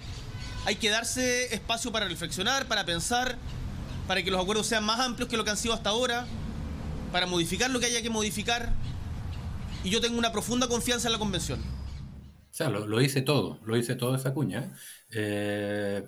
[0.63, 3.37] hay que darse espacio para reflexionar, para pensar,
[4.07, 6.25] para que los acuerdos sean más amplios que lo que han sido hasta ahora,
[7.11, 8.73] para modificar lo que haya que modificar.
[9.83, 11.59] Y yo tengo una profunda confianza en la convención.
[11.59, 14.73] O sea, lo, hice todo, lo hice todo esa cuña.
[15.11, 16.03] Eh,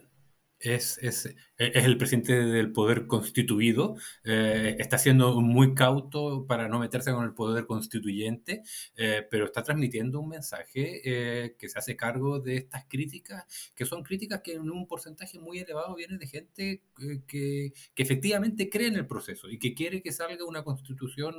[0.59, 1.25] es, es,
[1.57, 7.23] es, el presidente del poder constituido, eh, está siendo muy cauto para no meterse con
[7.23, 8.63] el poder constituyente,
[8.95, 13.45] eh, pero está transmitiendo un mensaje eh, que se hace cargo de estas críticas,
[13.75, 16.81] que son críticas que en un porcentaje muy elevado vienen de gente
[17.25, 21.35] que, que, efectivamente cree en el proceso y que quiere que salga una constitución,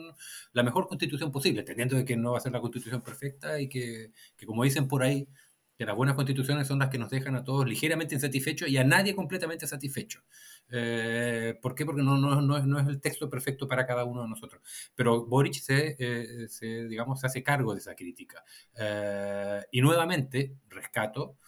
[0.53, 3.69] la mejor constitución posible, entendiendo de que no va a ser la constitución perfecta y
[3.69, 5.29] que, que como dicen por ahí,
[5.81, 8.85] que las buenas constituciones son las que nos dejan a todos ligeramente insatisfechos y a
[8.85, 10.21] nadie completamente satisfecho.
[10.69, 11.87] Eh, ¿Por qué?
[11.87, 14.61] Porque no, no, no, es, no, es, el texto perfecto para cada uno de nosotros.
[14.95, 18.45] Pero Boric se, eh, se digamos, se hace cargo de esa crítica.
[18.77, 21.39] Eh, y nuevamente, rescato,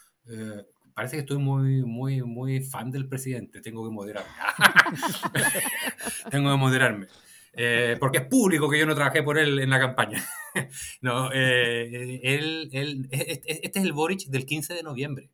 [0.95, 3.61] parece que estoy muy, muy, muy fan del presidente.
[3.61, 4.33] Tengo que moderarme.
[6.31, 7.07] Tengo que moderarme.
[7.55, 10.25] Eh, porque es público que yo no trabajé por él en la campaña.
[11.03, 15.31] no, eh, él, él, este es el Boric del 15 de noviembre.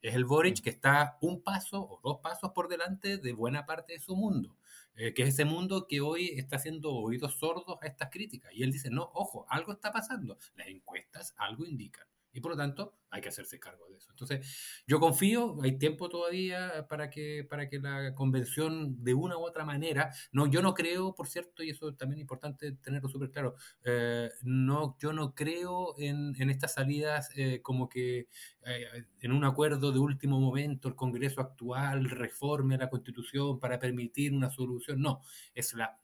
[0.00, 3.92] Es el Boric que está un paso o dos pasos por delante de buena parte
[3.92, 4.56] de su mundo,
[4.94, 8.52] eh, que es ese mundo que hoy está haciendo oídos sordos a estas críticas.
[8.54, 10.38] Y él dice, no, ojo, algo está pasando.
[10.54, 12.06] Las encuestas algo indican.
[12.32, 14.10] Y por lo tanto, hay que hacerse cargo de eso.
[14.10, 19.42] Entonces, yo confío, hay tiempo todavía para que, para que la convención, de una u
[19.42, 23.30] otra manera, no, yo no creo, por cierto, y eso también es importante tenerlo súper
[23.30, 28.28] claro, eh, no, yo no creo en, en estas salidas eh, como que
[28.64, 34.32] eh, en un acuerdo de último momento el Congreso actual reforme la Constitución para permitir
[34.32, 35.00] una solución.
[35.00, 35.20] No,
[35.54, 35.98] es la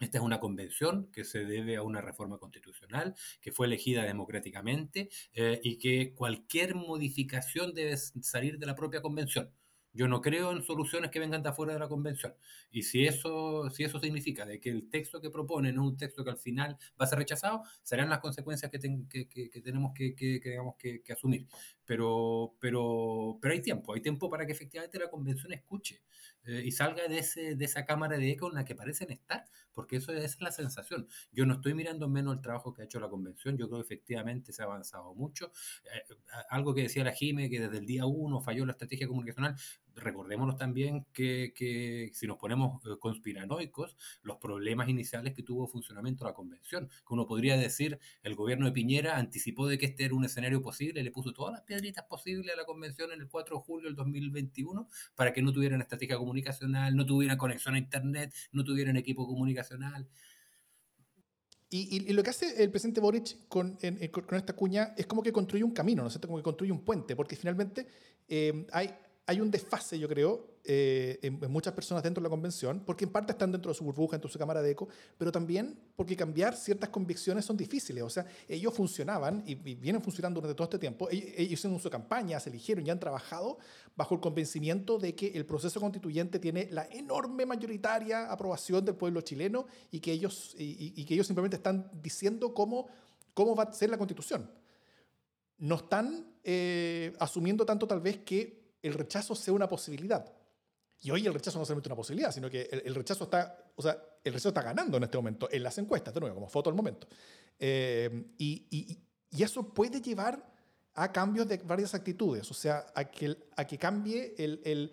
[0.00, 5.08] esta es una convención que se debe a una reforma constitucional que fue elegida democráticamente
[5.32, 9.50] eh, y que cualquier modificación debe salir de la propia convención.
[9.96, 12.34] Yo no creo en soluciones que vengan de afuera de la convención.
[12.70, 16.22] Y si eso, si eso significa de que el texto que proponen es un texto
[16.22, 18.78] que al final va a ser rechazado, serán las consecuencias que,
[19.08, 21.46] que, tenemos que, digamos, que, asumir.
[21.86, 26.02] Pero, pero, pero hay tiempo, hay tiempo para que efectivamente la convención escuche
[26.44, 29.46] eh, y salga de, ese, de esa cámara de eco en la que parecen estar,
[29.76, 31.06] porque eso es la sensación.
[31.32, 33.94] Yo no estoy mirando menos el trabajo que ha hecho la convención, yo creo que
[33.94, 35.52] efectivamente se ha avanzado mucho.
[35.84, 36.14] Eh,
[36.48, 39.54] algo que decía la Jime, que desde el día uno falló la estrategia comunicacional,
[39.94, 46.24] recordémonos también que, que, si nos ponemos eh, conspiranoicos, los problemas iniciales que tuvo funcionamiento
[46.24, 50.14] la convención, que uno podría decir, el gobierno de Piñera anticipó de que este era
[50.14, 53.56] un escenario posible, le puso todas las piedritas posibles a la convención en el 4
[53.56, 58.32] de julio del 2021 para que no tuvieran estrategia comunicacional, no tuvieran conexión a internet,
[58.52, 59.65] no tuvieran equipo comunicacional.
[61.68, 63.76] Y, lo que hace el presidente Boric con,
[64.12, 66.28] con, esta cuña es como que construye un camino, ¿no es cierto?
[66.28, 67.86] Como que construye un puente, porque finalmente
[68.28, 68.94] eh, hay,
[69.28, 73.10] hay un desfase, yo creo, eh, en, muchas personas dentro de la convención, porque en
[73.10, 76.16] parte están dentro de su burbuja, dentro de su cámara de eco, pero también porque
[76.16, 78.04] cambiar ciertas convicciones son difíciles.
[78.04, 81.08] O sea, ellos funcionaban y, vienen funcionando durante todo este tiempo.
[81.10, 83.58] Ellos, hicieron su campaña, se eligieron y han trabajado
[83.96, 89.22] bajo el convencimiento de que el proceso constituyente tiene la enorme mayoritaria aprobación del pueblo
[89.22, 92.86] chileno y que ellos, y, que ellos simplemente están diciendo cómo,
[93.34, 94.48] cómo va a ser la constitución.
[95.58, 100.32] No están eh, asumiendo tanto tal vez que el rechazo sea una posibilidad.
[101.00, 103.82] Y hoy el rechazo no es solamente una posibilidad, sino que el, rechazo está, o
[103.82, 106.70] sea, el rechazo está ganando en este momento en las encuestas, de nuevo, como foto
[106.70, 107.06] al momento.
[107.58, 108.98] Eh, y, y,
[109.30, 110.52] y, eso puede llevar
[110.94, 114.92] a cambios de varias actitudes, o sea, a que, a que cambie el, el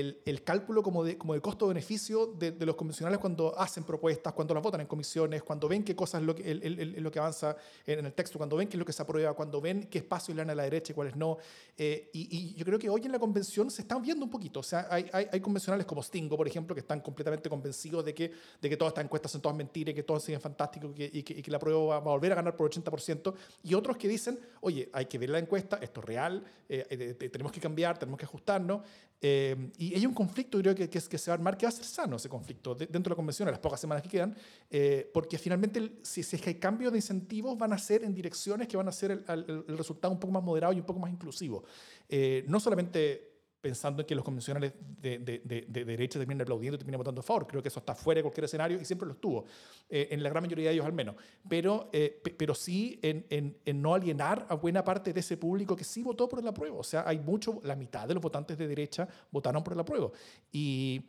[0.00, 4.32] el, el, cálculo como de, como de costo-beneficio de, de, los convencionales cuando hacen propuestas,
[4.32, 7.12] cuando las votan en comisiones, cuando ven qué cosas es lo que, el, el, lo
[7.12, 9.86] que avanza en el texto, cuando ven qué es lo que se aprueba, cuando ven
[9.88, 11.38] qué espacios le dan a la derecha y cuáles no.
[11.78, 14.60] Eh, y, y, yo creo que hoy en la convención se están viendo un poquito.
[14.60, 18.14] O sea, hay, hay, hay, convencionales como Stingo, por ejemplo, que están completamente convencidos de
[18.14, 21.18] que, de que todas estas encuestas son todas mentiras, que todo siguen fantástico y y
[21.18, 23.32] y que la prueba va a volver a ganar por 80%.
[23.62, 27.28] Y otros que dicen, oye, hay que ver la encuesta, esto es real, eh, eh,
[27.28, 28.82] tenemos que cambiar, tenemos que ajustarnos.
[29.26, 29.56] Eh,
[29.90, 31.72] y hay un conflicto, creo que, que, que, se va a armar, que va a
[31.72, 34.36] ser sano ese conflicto de, dentro de la convención en las pocas semanas que quedan,
[34.70, 38.14] eh, porque finalmente, si, si, es que hay cambios de incentivos, van a ser en
[38.14, 40.86] direcciones que van a ser el, el, el resultado un poco más moderado y un
[40.86, 41.64] poco más inclusivo.
[42.08, 43.33] Eh, no solamente
[43.64, 47.22] pensando en que los convencionales de, de, de, de derecha terminen aplaudiendo y terminen votando
[47.22, 47.46] a favor.
[47.46, 49.46] Creo que eso está fuera de cualquier escenario y siempre lo estuvo,
[49.88, 51.16] eh, en la gran mayoría de ellos al menos.
[51.48, 55.74] Pero, eh, pero sí en, en, en, no alienar a buena parte de ese público
[55.74, 56.80] que sí votó por el apruebo.
[56.80, 60.12] O sea, hay mucho, la mitad de los votantes de derecha votaron por el apruebo.
[60.52, 61.00] Y,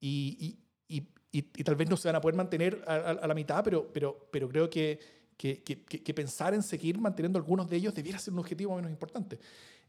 [0.00, 0.58] y,
[0.88, 3.34] y, y, y tal vez no se van a poder mantener a, a, a la
[3.34, 4.98] mitad, pero, pero, pero creo que,
[5.36, 8.90] que, que, que, pensar en seguir manteniendo algunos de ellos debiera ser un objetivo menos
[8.90, 9.38] importante.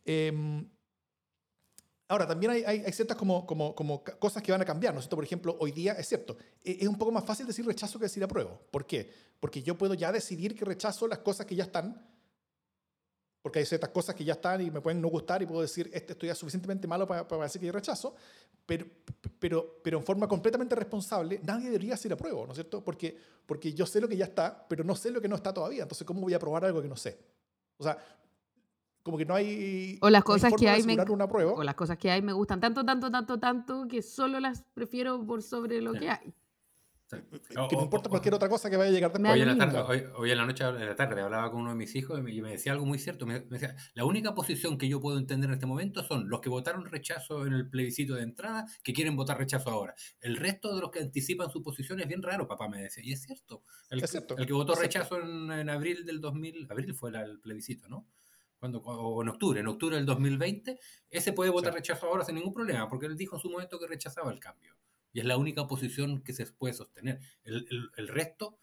[0.06, 0.32] Eh,
[2.12, 5.00] Ahora, también hay, hay, hay ciertas como, como, como, cosas que van a cambiar, ¿no
[5.00, 5.16] es cierto?
[5.16, 8.04] Por ejemplo, hoy día es cierto, e, es un poco más fácil decir rechazo que
[8.04, 8.60] decir apruebo.
[8.70, 9.10] ¿Por qué?
[9.40, 12.06] Porque yo puedo ya decidir que rechazo las cosas que ya están,
[13.42, 15.90] porque hay ciertas cosas que ya están y me pueden no gustar y puedo decir,
[15.94, 18.14] este esto ya suficientemente malo para, para decir que yo rechazo,
[18.66, 18.86] pero,
[19.40, 22.84] pero, pero en forma completamente responsable, nadie debería decir apruebo, ¿no es cierto?
[22.84, 25.54] Porque, porque yo sé lo que ya está, pero no sé lo que no está
[25.54, 27.18] todavía, entonces ¿cómo voy a probar algo que no sé?
[27.78, 27.98] O sea,
[29.04, 31.54] como que no hay o las cosas no que hay me una prueba.
[31.54, 35.26] o las cosas que hay me gustan tanto tanto tanto tanto que solo las prefiero
[35.26, 36.00] por sobre lo sí.
[36.00, 36.34] que hay
[37.12, 37.24] sí.
[37.70, 39.34] que no importa cualquier otra cosa que vaya a llegar después.
[39.34, 41.72] Hoy en, la tarde, hoy, hoy en la noche, en la tarde, hablaba con uno
[41.72, 43.26] de mis hijos y me, y me decía algo muy cierto.
[43.26, 46.42] Me, me, decía, la única posición que yo puedo entender en este momento son los
[46.42, 49.94] que votaron rechazo en el plebiscito de entrada, que quieren votar rechazo ahora.
[50.20, 53.04] El resto de los que anticipan su posición es bien raro, papá me decía.
[53.04, 53.64] Y es cierto.
[53.90, 54.38] El, es cierto.
[54.38, 58.08] el que votó rechazo en, en, abril del 2000, abril fue el plebiscito, ¿no?
[58.62, 61.78] Cuando, o en octubre, en octubre del 2020, ese puede votar sí.
[61.78, 64.78] rechazo ahora sin ningún problema, porque él dijo en su momento que rechazaba el cambio.
[65.12, 67.20] Y es la única posición que se puede sostener.
[67.44, 68.60] El, el, el resto,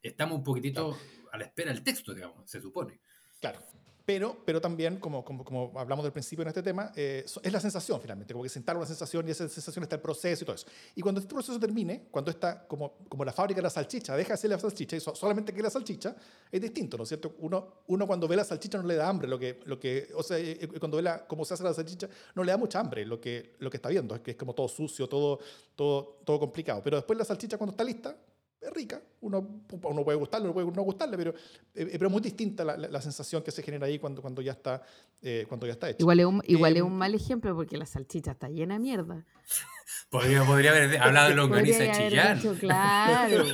[0.00, 1.28] estamos un poquitito claro.
[1.32, 3.00] a la espera del texto, digamos, se supone.
[3.40, 3.58] Claro.
[4.04, 7.60] Pero, pero también, como, como, como hablamos del principio en este tema, eh, es la
[7.60, 10.56] sensación finalmente, como que sentar una sensación y esa sensación está el proceso y todo
[10.56, 10.66] eso.
[10.96, 14.32] Y cuando este proceso termine, cuando está como, como la fábrica de la salchicha, deja
[14.32, 16.16] de ser la salchicha y solamente que la salchicha,
[16.50, 17.36] es distinto, ¿no es cierto?
[17.38, 20.22] Uno, uno cuando ve la salchicha no le da hambre, lo que, lo que, o
[20.22, 23.06] sea, eh, cuando ve la, cómo se hace la salchicha no le da mucha hambre
[23.06, 25.38] lo que, lo que está viendo, es que es como todo sucio, todo,
[25.76, 26.80] todo, todo complicado.
[26.82, 28.16] Pero después la salchicha cuando está lista,
[28.62, 31.34] es rica, uno, uno puede gustarle, uno puede no gustarle, pero,
[31.74, 34.40] eh, pero es muy distinta la, la, la, sensación que se genera ahí cuando, cuando,
[34.40, 34.82] ya, está,
[35.20, 35.98] eh, cuando ya está hecho.
[36.00, 38.80] Igual es un, igual eh, es un mal ejemplo porque la salchicha está llena de
[38.80, 39.26] mierda.
[40.10, 42.36] Podría, podría haber hablado de longaniza de Chillán.
[42.36, 43.44] Dicho, claro.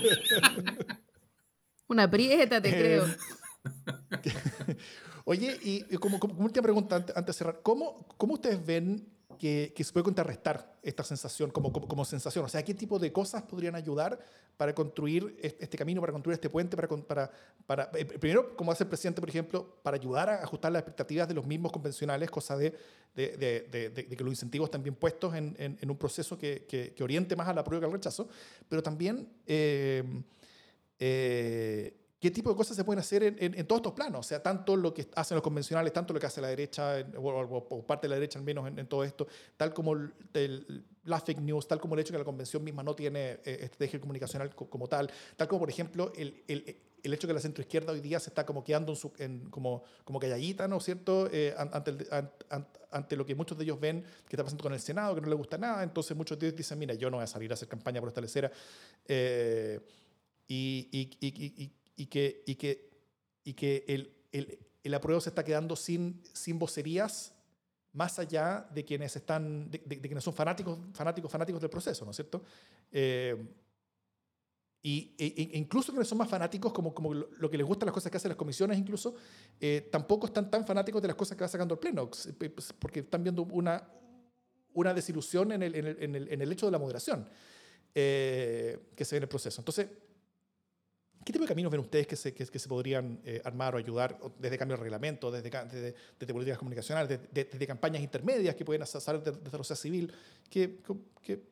[1.89, 3.05] Una prieta, te creo.
[5.25, 9.09] Oye, y como, como, última pregunta antes, antes de cerrar, ¿cómo, ¿cómo ustedes ven
[9.39, 12.45] que, que, se puede contrarrestar esta sensación como, como, como, sensación?
[12.45, 14.19] O sea, ¿qué tipo de cosas podrían ayudar
[14.57, 16.77] para construir este camino, para construir este puente?
[16.77, 17.31] Para, para,
[17.67, 21.29] para, eh, primero, como hace el presidente, por ejemplo, para ayudar a ajustar las expectativas
[21.29, 22.75] de los mismos convencionales, cosa de,
[23.15, 26.67] de, de, de que los incentivos están bien puestos en, en, en un proceso que,
[26.69, 28.29] que, que, oriente más a la prueba que al rechazo,
[28.69, 29.29] pero también...
[29.47, 30.03] Eh,
[31.01, 34.77] eh, qué tipo de cosas se pueden hacer en, todos estos planos, o sea, tanto
[34.77, 38.15] lo que hacen los convencionales, tanto lo que hace la derecha, o, parte de la
[38.17, 42.01] derecha al menos en, todo esto, tal como el, la fake news, tal como el
[42.01, 45.61] hecho que la convención misma no tiene eh, estrategia comunicacional co como tal, tal como,
[45.61, 49.49] por ejemplo, el, el, hecho que la centroizquierda hoy día se está como quedando en
[49.49, 51.55] como, como calladita, ¿no es cierto?, eh,
[52.91, 55.29] ante, lo que muchos de ellos ven que está pasando con el Senado, que no
[55.29, 57.55] les gusta nada, entonces muchos de ellos dicen, mira, yo no voy a salir a
[57.55, 58.51] hacer campaña por esta lecera,
[59.07, 59.81] eh,
[60.51, 61.71] y,
[62.07, 62.89] que, y que
[63.49, 67.35] y que el, el, el apruebo se está quedando sin, sin vocerías
[67.95, 72.05] más allá de quienes están, de, de, de, quienes son fanáticos, fanáticos, fanáticos del proceso,
[72.05, 72.45] ¿no es cierto?
[72.93, 73.35] Eh,
[74.83, 77.95] y, e, e, incluso quienes son más fanáticos, como, como lo, que les gusta las
[77.95, 79.15] cosas que hacen las comisiones, incluso,
[79.59, 82.11] eh, tampoco están tan fanáticos de las cosas que va sacando el Pleno,
[82.79, 83.83] porque están viendo una,
[84.75, 87.27] una desilusión en el, en el, en el, en el hecho de la moderación
[87.95, 89.61] eh, que se ve en el proceso.
[89.61, 89.89] Entonces,
[91.25, 94.19] ¿qué tipo de caminos ven ustedes que se, que, se podrían eh, armar o ayudar
[94.39, 98.83] desde cambio de reglamento, desde, desde, desde políticas comunicacionales, desde, desde, campañas intermedias que pueden
[98.83, 100.13] hacer desde, la sociedad civil?
[100.51, 100.81] ¿Qué,
[101.23, 101.43] qué,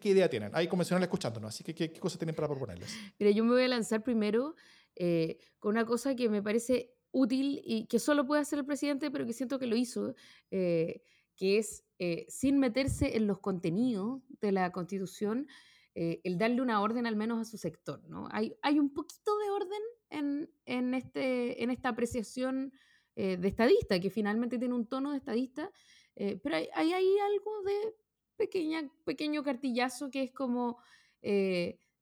[0.00, 0.50] qué idea tienen?
[0.54, 2.94] Hay convencionales escuchándonos, así que ¿qué, cosas tienen para proponerles?
[3.18, 4.54] Mira, yo me voy a lanzar primero
[4.96, 9.10] eh, con una cosa que me parece útil y que solo puede hacer el presidente,
[9.10, 10.14] pero que siento que lo hizo,
[10.50, 11.02] eh,
[11.36, 15.46] que es, eh, sin meterse en los contenidos de la Constitución,
[15.94, 18.02] el darle una orden al menos a su sector.
[18.08, 18.28] ¿no?
[18.30, 22.72] Hay, hay un poquito de orden en, en, este, en esta apreciación
[23.16, 25.72] de estadista, que finalmente tiene un tono de estadista,
[26.14, 27.96] pero hay, hay, hay, algo de
[28.36, 30.78] pequeña, pequeño cartillazo que es como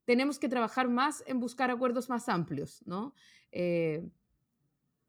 [0.07, 3.13] tenemos que trabajar más en buscar acuerdos más amplios, ¿no?
[3.53, 4.09] Eh,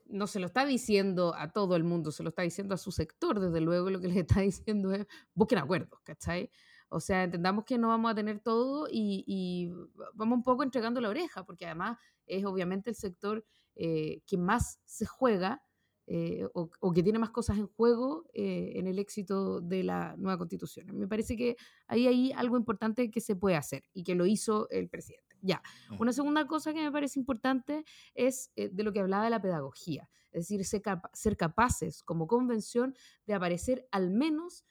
[0.08, 2.92] no se lo está diciendo a todo el mundo, se lo está diciendo a su
[2.92, 6.50] sector, desde luego lo que le está diciendo es busquen acuerdos, ¿cachai?
[6.90, 9.72] O sea, entendamos que no vamos a tener todo y,
[10.14, 14.80] vamos un poco entregando la oreja, porque además es obviamente el sector eh, que más
[14.86, 15.62] se juega
[16.10, 20.38] eh, o, que tiene más cosas en juego eh, en el éxito de la nueva
[20.38, 20.88] constitución.
[20.98, 24.70] Me parece que ahí hay algo importante que se puede hacer y que lo hizo
[24.70, 25.36] el presidente.
[25.42, 26.02] Ya, mm.
[26.02, 27.84] una segunda cosa que me parece importante
[28.16, 30.82] es eh, de lo que hablaba de la pedagogía, es decir, ser,
[31.12, 34.64] ser capaces como convención de aparecer al menos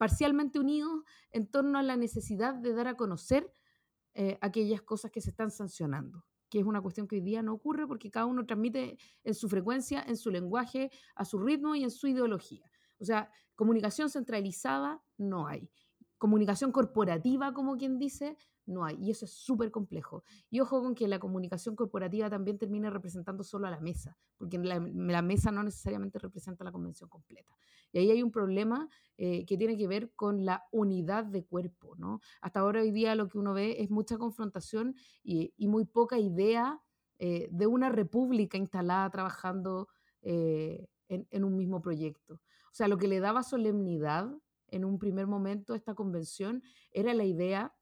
[0.00, 3.52] parcialmente unidos en torno a la necesidad de dar a conocer
[4.40, 7.86] aquellas cosas que se están sancionando que es una cuestión que hoy día no ocurre
[7.86, 11.92] porque cada uno transmite en su frecuencia, en su lenguaje, a su ritmo y en
[11.92, 12.68] su ideología.
[12.98, 15.70] O sea, comunicación centralizada no hay.
[16.20, 18.98] Comunicación corporativa, como quien dice, no hay.
[19.00, 20.22] Y eso es súper complejo.
[20.50, 24.58] Y ojo con que la comunicación corporativa también termine representando solo a la mesa, porque
[24.58, 27.56] la, mesa no necesariamente representa la convención completa.
[27.90, 31.96] Y ahí hay un problema eh, que tiene que ver con la unidad de cuerpo.
[31.96, 32.20] ¿no?
[32.42, 36.82] Hasta ahora hoy día lo que uno ve es mucha confrontación y, muy poca idea
[37.18, 39.88] eh, de una república instalada trabajando
[40.20, 42.34] eh, en, en un mismo proyecto.
[42.34, 44.30] O sea, lo que le daba solemnidad
[44.70, 46.62] en un primer momento esta convención
[46.92, 47.74] era la idea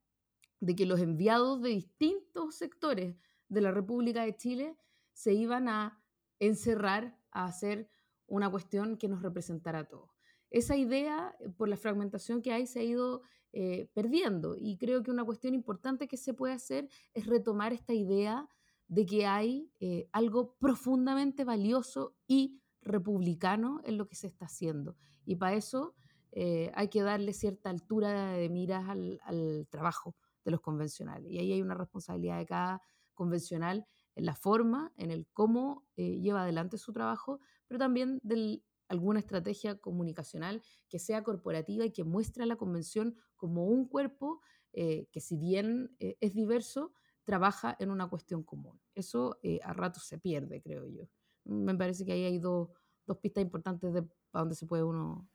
[0.61, 3.17] de que los enviados de distintos sectores
[3.49, 4.77] de la República de Chile
[5.13, 6.03] se iban a
[6.39, 7.89] encerrar a hacer
[8.27, 10.11] una cuestión que nos representara a todos.
[10.51, 13.23] Esa idea, eh, por la fragmentación que hay, se ha ido
[13.53, 17.95] eh, perdiendo y creo que una cuestión importante que se puede hacer es retomar esta
[17.95, 18.49] idea
[18.89, 24.97] de que hay eh, algo profundamente valioso y republicano en lo que se está haciendo.
[25.25, 25.95] Y para eso
[26.33, 30.15] hay que darle cierta altura de miras al, trabajo
[30.45, 31.31] de los convencionales.
[31.31, 32.83] Y ahí hay una responsabilidad de cada
[33.15, 33.87] convencional
[34.19, 39.21] en la forma, en el cómo eh, lleva adelante su trabajo, pero también de alguna
[39.21, 44.41] estrategia comunicacional que sea corporativa y que muestre a la convención como un cuerpo
[44.73, 46.93] eh, que si bien eh, es diverso,
[47.25, 48.81] trabaja en una cuestión común.
[48.95, 51.05] Eso a ratos se pierde, creo yo.
[51.45, 52.71] Me parece que ahí hay dos,
[53.07, 55.29] dos pistas importantes de para dónde se puede uno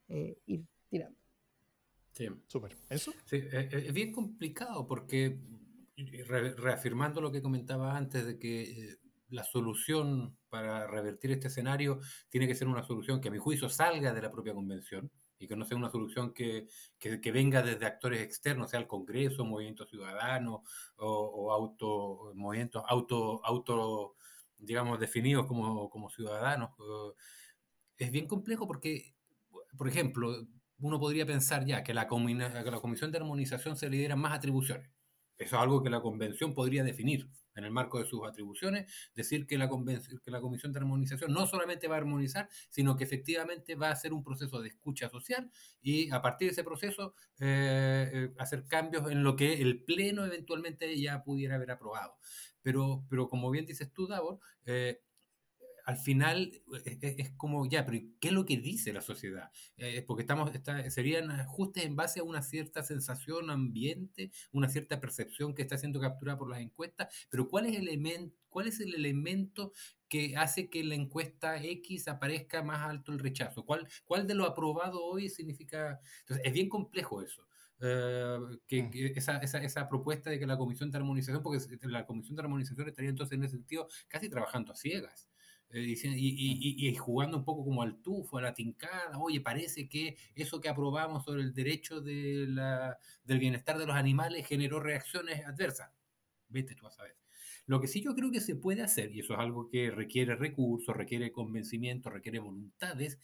[0.45, 1.17] ir tirando.
[2.11, 2.27] Sí.
[2.45, 2.77] Súper.
[2.89, 3.11] ¿Eso?
[3.25, 5.39] Sí, e, e, es, bien complicado porque,
[5.97, 8.97] reafirmando lo que comentaba antes de que eh,
[9.29, 13.67] la solución para revertir este escenario tiene que ser una solución que a mi juicio
[13.67, 16.67] salga de la propia convención y que no sea una solución que,
[16.99, 20.61] que, venga desde actores externos, sea el Congreso, movimientos ciudadanos
[20.97, 24.15] o, auto, movimientos auto, auto,
[24.57, 26.69] digamos, definidos como, como ciudadanos.
[27.97, 29.15] Es bien complejo porque,
[29.75, 30.47] por ejemplo,
[30.83, 34.89] uno podría pensar ya que la, Comisión de Armonización se le dieran más atribuciones.
[35.37, 39.47] Eso es algo que la Convención podría definir en el marco de sus atribuciones, decir
[39.47, 43.75] que la, que la Comisión de Armonización no solamente va a armonizar, sino que efectivamente
[43.75, 45.49] va a hacer un proceso de escucha social
[45.81, 50.25] y a partir de ese proceso eh, eh, hacer cambios en lo que el Pleno
[50.25, 52.17] eventualmente ya pudiera haber aprobado.
[52.61, 55.01] Pero, pero como bien dices tú, Davor, eh,
[55.83, 59.51] al final eh, eh, es, como, ya, pero ¿qué es lo que dice la sociedad?
[59.77, 60.51] Eh, porque estamos,
[60.89, 65.99] serían ajustes en base a una cierta sensación ambiente, una cierta percepción que está siendo
[65.99, 69.73] capturada por las encuestas, pero ¿cuál es, el elemento, cuál es el elemento
[70.07, 73.65] que hace que la encuesta X aparezca más alto el rechazo?
[73.65, 75.99] ¿Cuál, cuál de lo aprobado hoy significa?
[76.21, 77.45] Entonces, es bien complejo eso.
[78.67, 79.17] que, mm.
[79.17, 82.87] esa, esa, esa, propuesta de que la Comisión de Armonización, porque la Comisión de Armonización
[82.87, 85.32] estaría entonces en ese sentido casi trabajando a ciegas.
[85.73, 90.61] Eh, y, jugando un poco como al tufo, a la tincada, oye, parece que eso
[90.61, 95.91] que aprobamos sobre el derecho de la, del bienestar de los animales generó reacciones adversas.
[96.47, 97.17] Vete tú a saber.
[97.65, 100.35] Lo que sí yo creo que se puede hacer, y eso es algo que requiere
[100.35, 103.19] recursos, requiere convencimiento, requiere voluntades,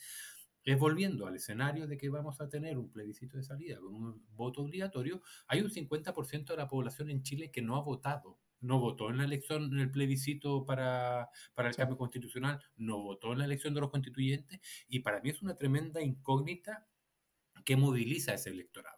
[0.64, 4.26] es volviendo al escenario de que vamos a tener un plebiscito de salida con un
[4.36, 8.80] voto obligatorio, hay un 50% de la población en Chile que no ha votado no
[8.80, 13.40] votó en la elección, en el plebiscito para, para el cambio constitucional, no votó en
[13.40, 16.88] la elección de los constituyentes, y para mí es una tremenda incógnita
[17.66, 18.98] que moviliza ese electorado.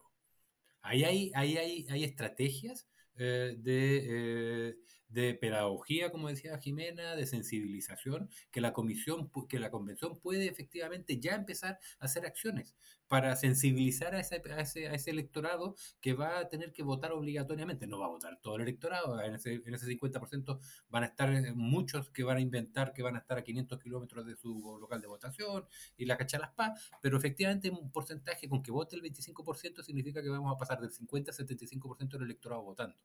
[0.82, 4.76] Ahí hay, ahí hay, hay estrategias eh, de, eh,
[5.12, 11.20] de pedagogía, como decía Jimena, de sensibilización, que la comisión, que la convención puede efectivamente
[11.20, 12.76] ya empezar a hacer acciones
[13.08, 17.12] para sensibilizar a ese, a ese, a ese electorado que va a tener que votar
[17.12, 17.86] obligatoriamente.
[17.86, 20.60] No va a votar todo el electorado, en ese, en ese 50%
[20.90, 23.80] van a estar eh, muchos que van a inventar que van a estar a 500
[23.80, 25.66] kilómetros de su local de votación
[25.98, 26.18] y la
[26.56, 30.80] pa pero efectivamente un porcentaje con que vote el 25% significa que vamos a pasar
[30.80, 32.98] del 50 al 75% del electorado votando.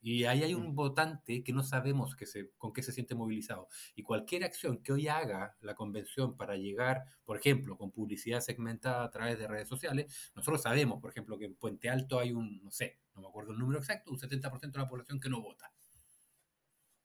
[0.00, 0.74] Y ahí hay un mm.
[0.74, 3.68] votante que no sabemos que se, con qué se siente movilizado.
[3.94, 9.04] Y cualquier acción que hoy haga la convención para llegar, por ejemplo, con publicidad segmentada
[9.04, 12.62] a través de redes sociales, nosotros sabemos, por ejemplo, que en Puente Alto hay un,
[12.62, 15.42] no sé, no me acuerdo el número exacto, un 70% de la población que no
[15.42, 15.72] vota.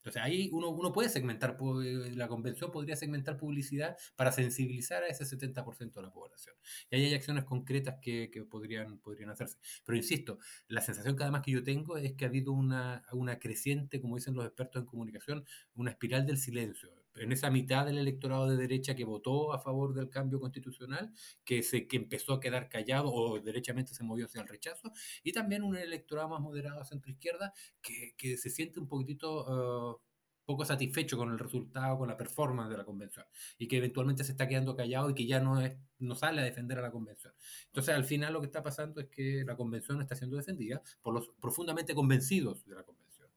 [0.03, 5.23] Entonces ahí uno, uno puede segmentar, la convención podría segmentar publicidad para sensibilizar a ese
[5.23, 6.55] 70% de la población.
[6.89, 9.57] Y ahí hay acciones concretas que, que, podrían, podrían hacerse.
[9.85, 13.39] Pero insisto, la sensación que además que yo tengo es que ha habido una, una
[13.39, 15.45] creciente, como dicen los expertos en comunicación,
[15.75, 19.93] una espiral del silencio en esa mitad del electorado de derecha que votó a favor
[19.93, 24.41] del cambio constitucional, que, se, que empezó a quedar callado o derechamente se movió hacia
[24.41, 24.91] el rechazo,
[25.23, 29.99] y también un electorado más moderado centro-izquierda que, que, se siente un poquitito...
[29.99, 30.13] Uh,
[30.45, 33.25] poco satisfecho con el resultado, con la performance de la convención,
[33.57, 36.43] y que eventualmente se está quedando callado y que ya no, es, no sale a
[36.43, 37.33] defender a la convención.
[37.67, 41.13] Entonces, al final lo que está pasando es que la convención está siendo defendida por
[41.13, 43.29] los profundamente convencidos de la convención.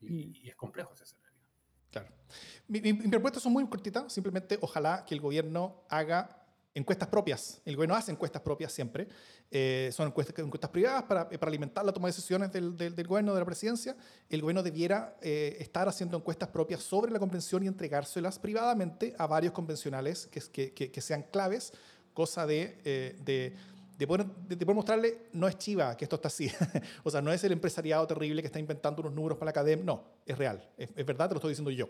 [0.00, 1.06] Y, y es complejo ese
[1.92, 2.08] Claro.
[2.66, 4.12] Mi, mi, mis propuestas son muy cortitas.
[4.12, 6.42] Simplemente, ojalá que el gobierno haga
[6.74, 7.60] encuestas propias.
[7.64, 9.08] El gobierno hace encuestas propias siempre.
[9.50, 13.06] Eh, son encuestas, encuestas privadas para, para, alimentar la toma de decisiones del, del, del,
[13.06, 13.96] gobierno, de la presidencia.
[14.30, 19.26] El gobierno debiera eh, estar haciendo encuestas propias sobre la convención y entregárselas privadamente a
[19.26, 21.72] varios convencionales que, que, que sean claves,
[22.14, 23.54] cosa de, eh, de
[24.02, 26.50] de poder, de, mostrarle, no es chiva que esto está así.
[27.04, 29.84] o sea, no es el empresariado terrible que está inventando unos números para la academia.
[29.84, 30.68] No, es real.
[30.76, 31.88] Es, verdad, te lo estoy diciendo yo.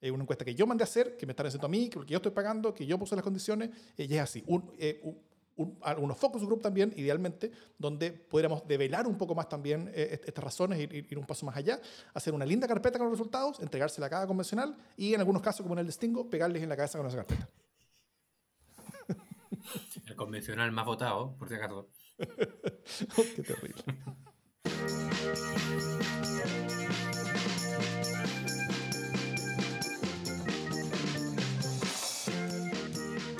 [0.00, 2.00] Es una encuesta que yo mandé a hacer, que me están haciendo a mí, que
[2.06, 4.42] yo estoy pagando, que yo puse las condiciones, eh, y es así.
[4.46, 5.00] Un, eh,
[5.56, 10.42] un, un, focus group también, idealmente, donde pudiéramos develar un poco más también eh, estas
[10.42, 11.80] razones, ir, ir, un paso más allá,
[12.12, 15.62] hacer una linda carpeta con los resultados, entregársela a cada convencional y en algunos casos,
[15.62, 17.48] como en el distingo, pegarles en la cabeza con esa carpeta.
[20.06, 21.90] El convencional más votado, por si acaso.
[22.18, 23.82] oh, qué terrible.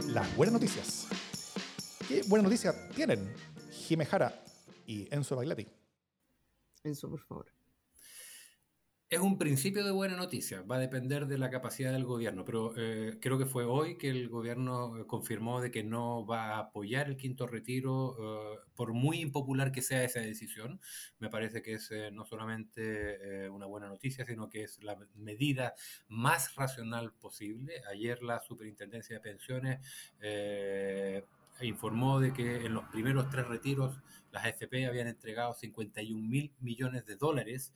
[0.09, 1.09] Las buenas noticias.
[2.07, 3.35] ¿Qué buenas noticias tienen
[3.71, 4.45] Jimejara
[4.87, 5.67] y Enzo Baglati?
[6.85, 7.47] Enzo, por favor.
[9.11, 12.73] Es un principio de buena noticia, va a depender de la capacidad del gobierno, pero
[12.77, 16.59] eh, creo que fue hoy que el gobierno eh, confirmó de que no va a
[16.59, 20.81] apoyar el quinto retiro, eh, por muy impopular que sea esa decisión.
[21.19, 25.75] Me parece que es no solamente una buena noticia, sino que es la medida
[26.09, 27.83] más racional posible.
[27.93, 29.81] Ayer la Superintendencia de Pensiones
[31.61, 34.01] informó de que en los primeros tres retiros
[34.33, 37.73] las AFP habían entregado 51 mil millones de dólares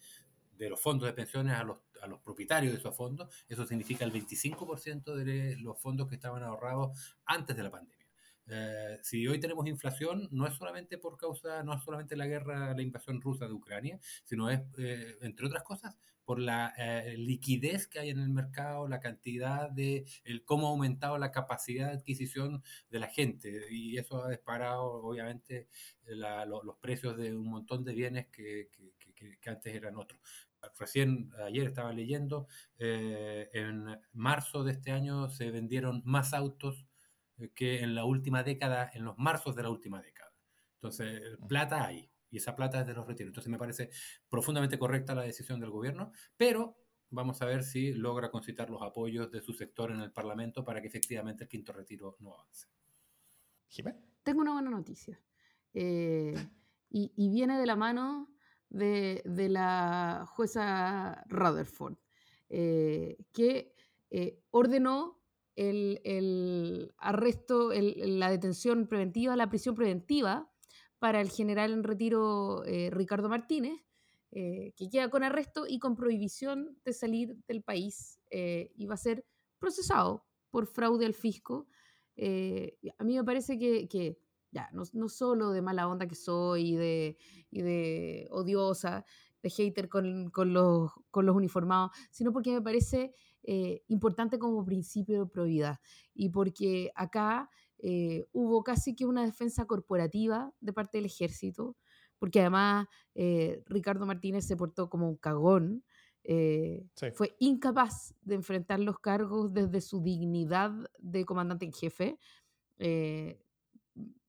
[0.58, 3.28] de los fondos de pensiones a los, a los propietarios de esos fondos.
[3.48, 7.98] Eso significa el 25% de los fondos que estaban ahorrados antes de la pandemia.
[8.50, 12.74] Eh, si hoy tenemos inflación, no es solamente por causa, no es solamente la guerra,
[12.74, 17.86] la invasión rusa de Ucrania, sino es, eh, entre otras cosas, por la eh, liquidez
[17.86, 21.98] que hay en el mercado, la cantidad de, el, cómo ha aumentado la capacidad de
[21.98, 23.66] adquisición de la gente.
[23.70, 25.68] Y eso ha disparado, obviamente,
[26.04, 29.96] la, lo, los precios de un montón de bienes que, que, que, que antes eran
[29.96, 30.20] otros
[30.78, 32.46] recién ayer estaba leyendo,
[32.78, 36.86] eh, en marzo de este año se vendieron más autos
[37.38, 40.32] eh, que en la última década, en los marzos de la última década.
[40.74, 43.30] Entonces, plata hay, y esa plata es de los retiros.
[43.30, 43.90] Entonces, me parece
[44.28, 46.76] profundamente correcta la decisión del gobierno, pero
[47.10, 50.80] vamos a ver si logra concitar los apoyos de su sector en el Parlamento para
[50.80, 52.68] que efectivamente el quinto retiro no avance.
[54.22, 55.18] Tengo una buena noticia.
[55.74, 56.34] Eh,
[56.90, 58.30] y, y, viene de la mano
[58.70, 61.96] de, de la jueza Rutherford,
[62.50, 63.74] eh, que
[64.10, 65.20] eh, ordenó
[65.56, 70.50] el, el arresto, el, la detención preventiva, la prisión preventiva
[70.98, 73.80] para el general en retiro eh, Ricardo Martínez,
[74.30, 78.98] que queda con arresto y con prohibición de salir del país eh, y va a
[78.98, 79.24] ser
[79.58, 81.66] procesado por fraude al fisco.
[82.18, 84.18] a mí me parece que, que
[84.50, 87.18] ya, no, no, solo de mala onda que soy y de,
[87.50, 89.04] y de odiosa,
[89.42, 94.64] de hater con, con, los, con los uniformados, sino porque me parece eh, importante como
[94.64, 95.78] principio de probidad
[96.14, 101.76] y porque acá eh, hubo casi que una defensa corporativa de parte del ejército,
[102.18, 105.84] porque además eh, Ricardo Martínez se portó como un cagón,
[107.14, 112.18] fue incapaz de enfrentar los cargos desde su dignidad de comandante en jefe.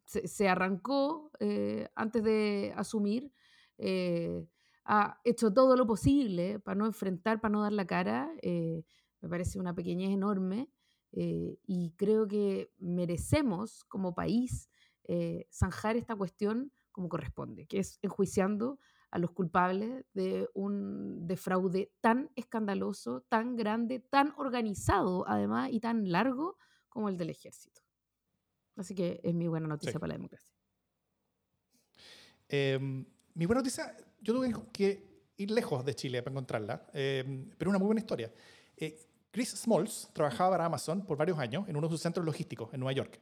[0.10, 1.32] Se, arrancó
[1.96, 3.32] antes de asumir
[4.90, 8.32] ha hecho todo lo posible para no enfrentar, para no dar la cara.
[8.42, 8.84] Eh,
[9.22, 10.72] me parece una pequeñez enorme
[11.12, 14.68] eh, y creo que merecemos como país
[15.04, 18.80] eh, zanjar esta cuestión como corresponde, que es enjuiciando
[19.12, 26.12] a los culpables de un fraude tan escandaloso, tan grande, tan organizado además y tan
[26.12, 26.58] largo
[26.90, 27.89] como el del ejército.
[28.80, 30.50] Así que es mi buena noticia para la democracia.
[32.48, 37.70] Em, mi buena noticia yo tuve que ir lejos de Chile para encontrarla, eh, pero
[37.70, 38.32] una muy buena historia.
[38.78, 38.98] Eh,
[39.32, 42.80] Chris Smalls trabajaba para Amazon por varios años en uno de sus centros logísticos en
[42.80, 43.20] Nueva York.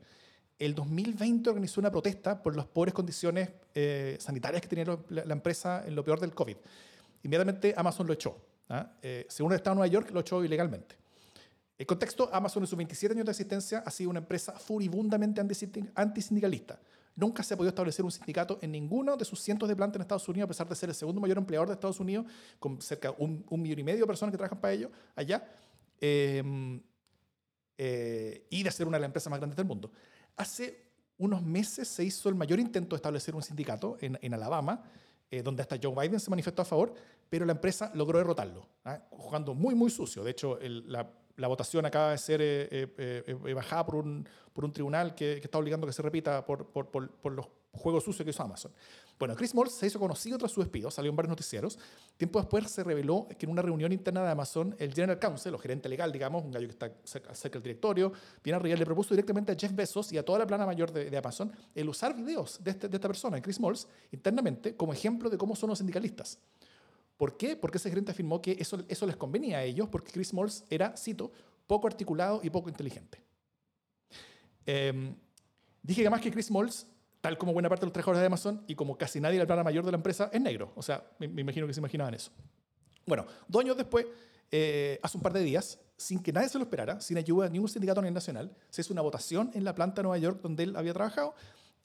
[0.59, 5.85] El 2020 organizó una protesta por las pobres condiciones eh, sanitarias que tenía la, empresa
[5.87, 6.55] en lo peor del COVID.
[7.23, 8.37] Inmediatamente Amazon lo echó.
[8.69, 8.91] ¿ah?
[9.27, 11.06] según el Estado de Nueva York, lo echó ilegalmente.
[11.77, 15.41] El contexto, Amazon en sus 27 años de existencia ha sido una empresa furibundamente
[15.95, 16.79] antisindicalista.
[17.15, 20.01] Nunca se ha podido establecer un sindicato en ninguno de sus cientos de plantas en
[20.01, 22.25] Estados Unidos, a pesar de ser el segundo mayor empleador de Estados Unidos,
[22.59, 25.47] con cerca de un, millón y medio de personas que trabajan para ellos allá,
[25.99, 26.81] em,
[27.77, 29.91] eh, y de ser una de las empresas más grandes del mundo.
[30.35, 30.83] Hace
[31.17, 34.83] unos meses se hizo el mayor intento de establecer un sindicato en, Alabama,
[35.29, 36.93] eh, donde hasta Joe Biden se manifestó a favor,
[37.29, 38.99] pero la empresa logró derrotarlo, ¿ah?
[39.09, 40.23] jugando muy, muy sucio.
[40.23, 41.07] De hecho, la
[41.37, 44.25] la votación acaba de ser eh, eh, eh, bajada por un,
[44.73, 48.71] tribunal que, está obligando que se repita por, los juegos sucios que hizo Amazon.
[49.19, 51.77] Bueno, Chris Moore se hizo conocido tras su despido, salió en varios noticieros.
[52.17, 55.59] Tiempo después se reveló que en una reunión interna de Amazon, el General Counsel, o
[55.59, 58.11] gerente legal, digamos, un gallo que está cerca, del directorio,
[58.43, 61.15] viene arriba, le propuso directamente a Jeff Bezos y a toda la plana mayor de,
[61.15, 65.55] Amazon el usar videos de, este, esta persona, Chris Malls, internamente como ejemplo de cómo
[65.55, 66.39] son los sindicalistas.
[67.17, 67.55] ¿Por qué?
[67.55, 71.31] Porque ese gerente afirmó que eso, les convenía a ellos, porque Chris Malls era, cito,
[71.65, 73.21] poco articulado y poco inteligente.
[74.65, 75.15] Em,
[75.81, 76.85] dije además que Chris Malls,
[77.19, 79.63] tal como buena parte de los trabajadores de Amazon y como casi nadie la plana
[79.63, 80.71] mayor de la empresa, es negro.
[80.75, 82.31] O sea, me, imagino que se imaginaban eso.
[83.07, 84.05] Bueno, dos años después,
[84.51, 87.51] eh, hace un par de días, sin que nadie se lo esperara, sin ayuda de
[87.51, 90.63] ningún sindicato a nacional, se hizo una votación en la planta de Nueva York donde
[90.63, 91.33] él había trabajado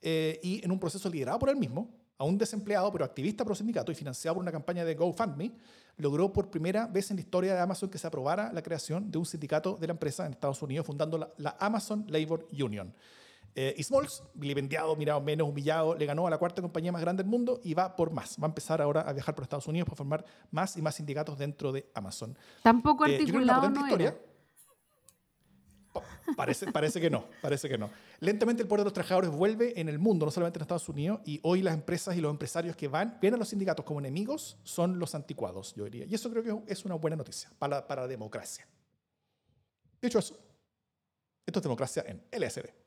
[0.02, 1.88] eh, y en un proceso liderado por él mismo,
[2.22, 5.50] a un desempleado pero activista pro sindicato y financiado por una campaña de GoFundMe,
[5.96, 9.18] logró por primera vez en la historia de Amazon que se aprobara la creación de
[9.18, 12.94] un sindicato de la empresa en Estados Unidos, fundando la, Amazon Labor Union.
[13.56, 17.24] Eh, y Smalls, vilipendiado, mirado menos, humillado, le ganó a la cuarta compañía más grande
[17.24, 18.36] del mundo y va por más.
[18.40, 21.36] Va a empezar ahora a viajar por Estados Unidos para formar más y más sindicatos
[21.36, 22.38] dentro de Amazon.
[22.62, 24.16] Tampoco eh, articulado no historia.
[26.36, 27.90] Parece, parece que no, parece que no.
[28.20, 31.20] Lentamente el poder de los trabajadores vuelve en el mundo, no solamente en Estados Unidos,
[31.24, 34.56] y hoy las empresas y los empresarios que van, ven a los sindicatos como enemigos,
[34.62, 36.06] son los anticuados, yo diría.
[36.06, 38.66] Y eso creo que es una buena noticia para, para la democracia.
[40.00, 40.38] Dicho eso,
[41.46, 42.81] esto es democracia en LSD.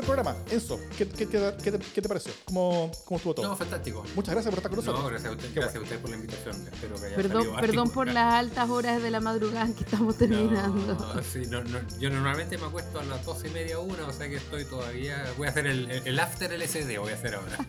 [0.00, 0.36] El programa.
[0.50, 2.32] Enzo, ¿qué, qué, qué, qué te, pareció?
[2.44, 3.48] ¿Cómo, ¿Cómo, estuvo todo?
[3.48, 4.04] No, fantástico.
[4.14, 5.02] Muchas gracias por estar con nosotros.
[5.02, 6.68] No, gracias a usted, gracias a usted por la invitación.
[6.72, 10.94] Espero que haya perdón perdón por las altas horas de la madrugada que estamos terminando.
[10.94, 11.62] No, sí, no,
[11.98, 15.24] yo normalmente me acuesto a las 12 y media, una, o sea que estoy todavía.
[15.36, 17.58] Voy a hacer el, el after LSD, voy a hacer ahora.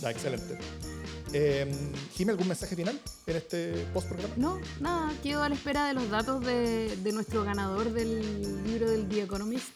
[0.00, 0.58] da, excelente.
[1.32, 1.70] Eh,
[2.28, 4.34] ¿algún mensaje final en este post programa?
[4.36, 8.90] No, nada, quedo a la espera de los datos de, de nuestro ganador del libro
[8.90, 9.68] del The Economist,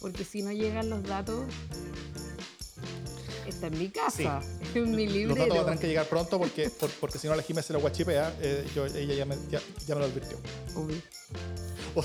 [0.00, 1.44] porque si no llegan los datos,
[3.46, 4.40] está en mi casa,
[4.74, 5.28] en mi librero.
[5.28, 6.70] Los datos tendrán que llegar pronto porque,
[7.00, 10.04] porque si no la Jimé se lo guachipea, eh, ella ya me, ya, me, lo
[10.06, 10.38] advirtió.
[11.94, 12.04] O,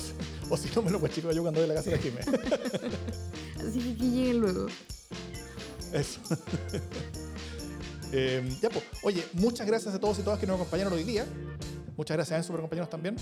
[0.50, 2.20] o, si no me lo guachipeo yo cuando voy a la casa de la Jimé.
[3.68, 4.66] Así que que lleguen luego.
[5.92, 6.20] Eso.
[8.12, 8.84] Eh, ya, pues.
[9.02, 11.26] Oye, muchas gracias a todos y todas que nos acompañaron hoy día.
[11.96, 13.16] Muchas gracias a Enzo por acompañarnos también.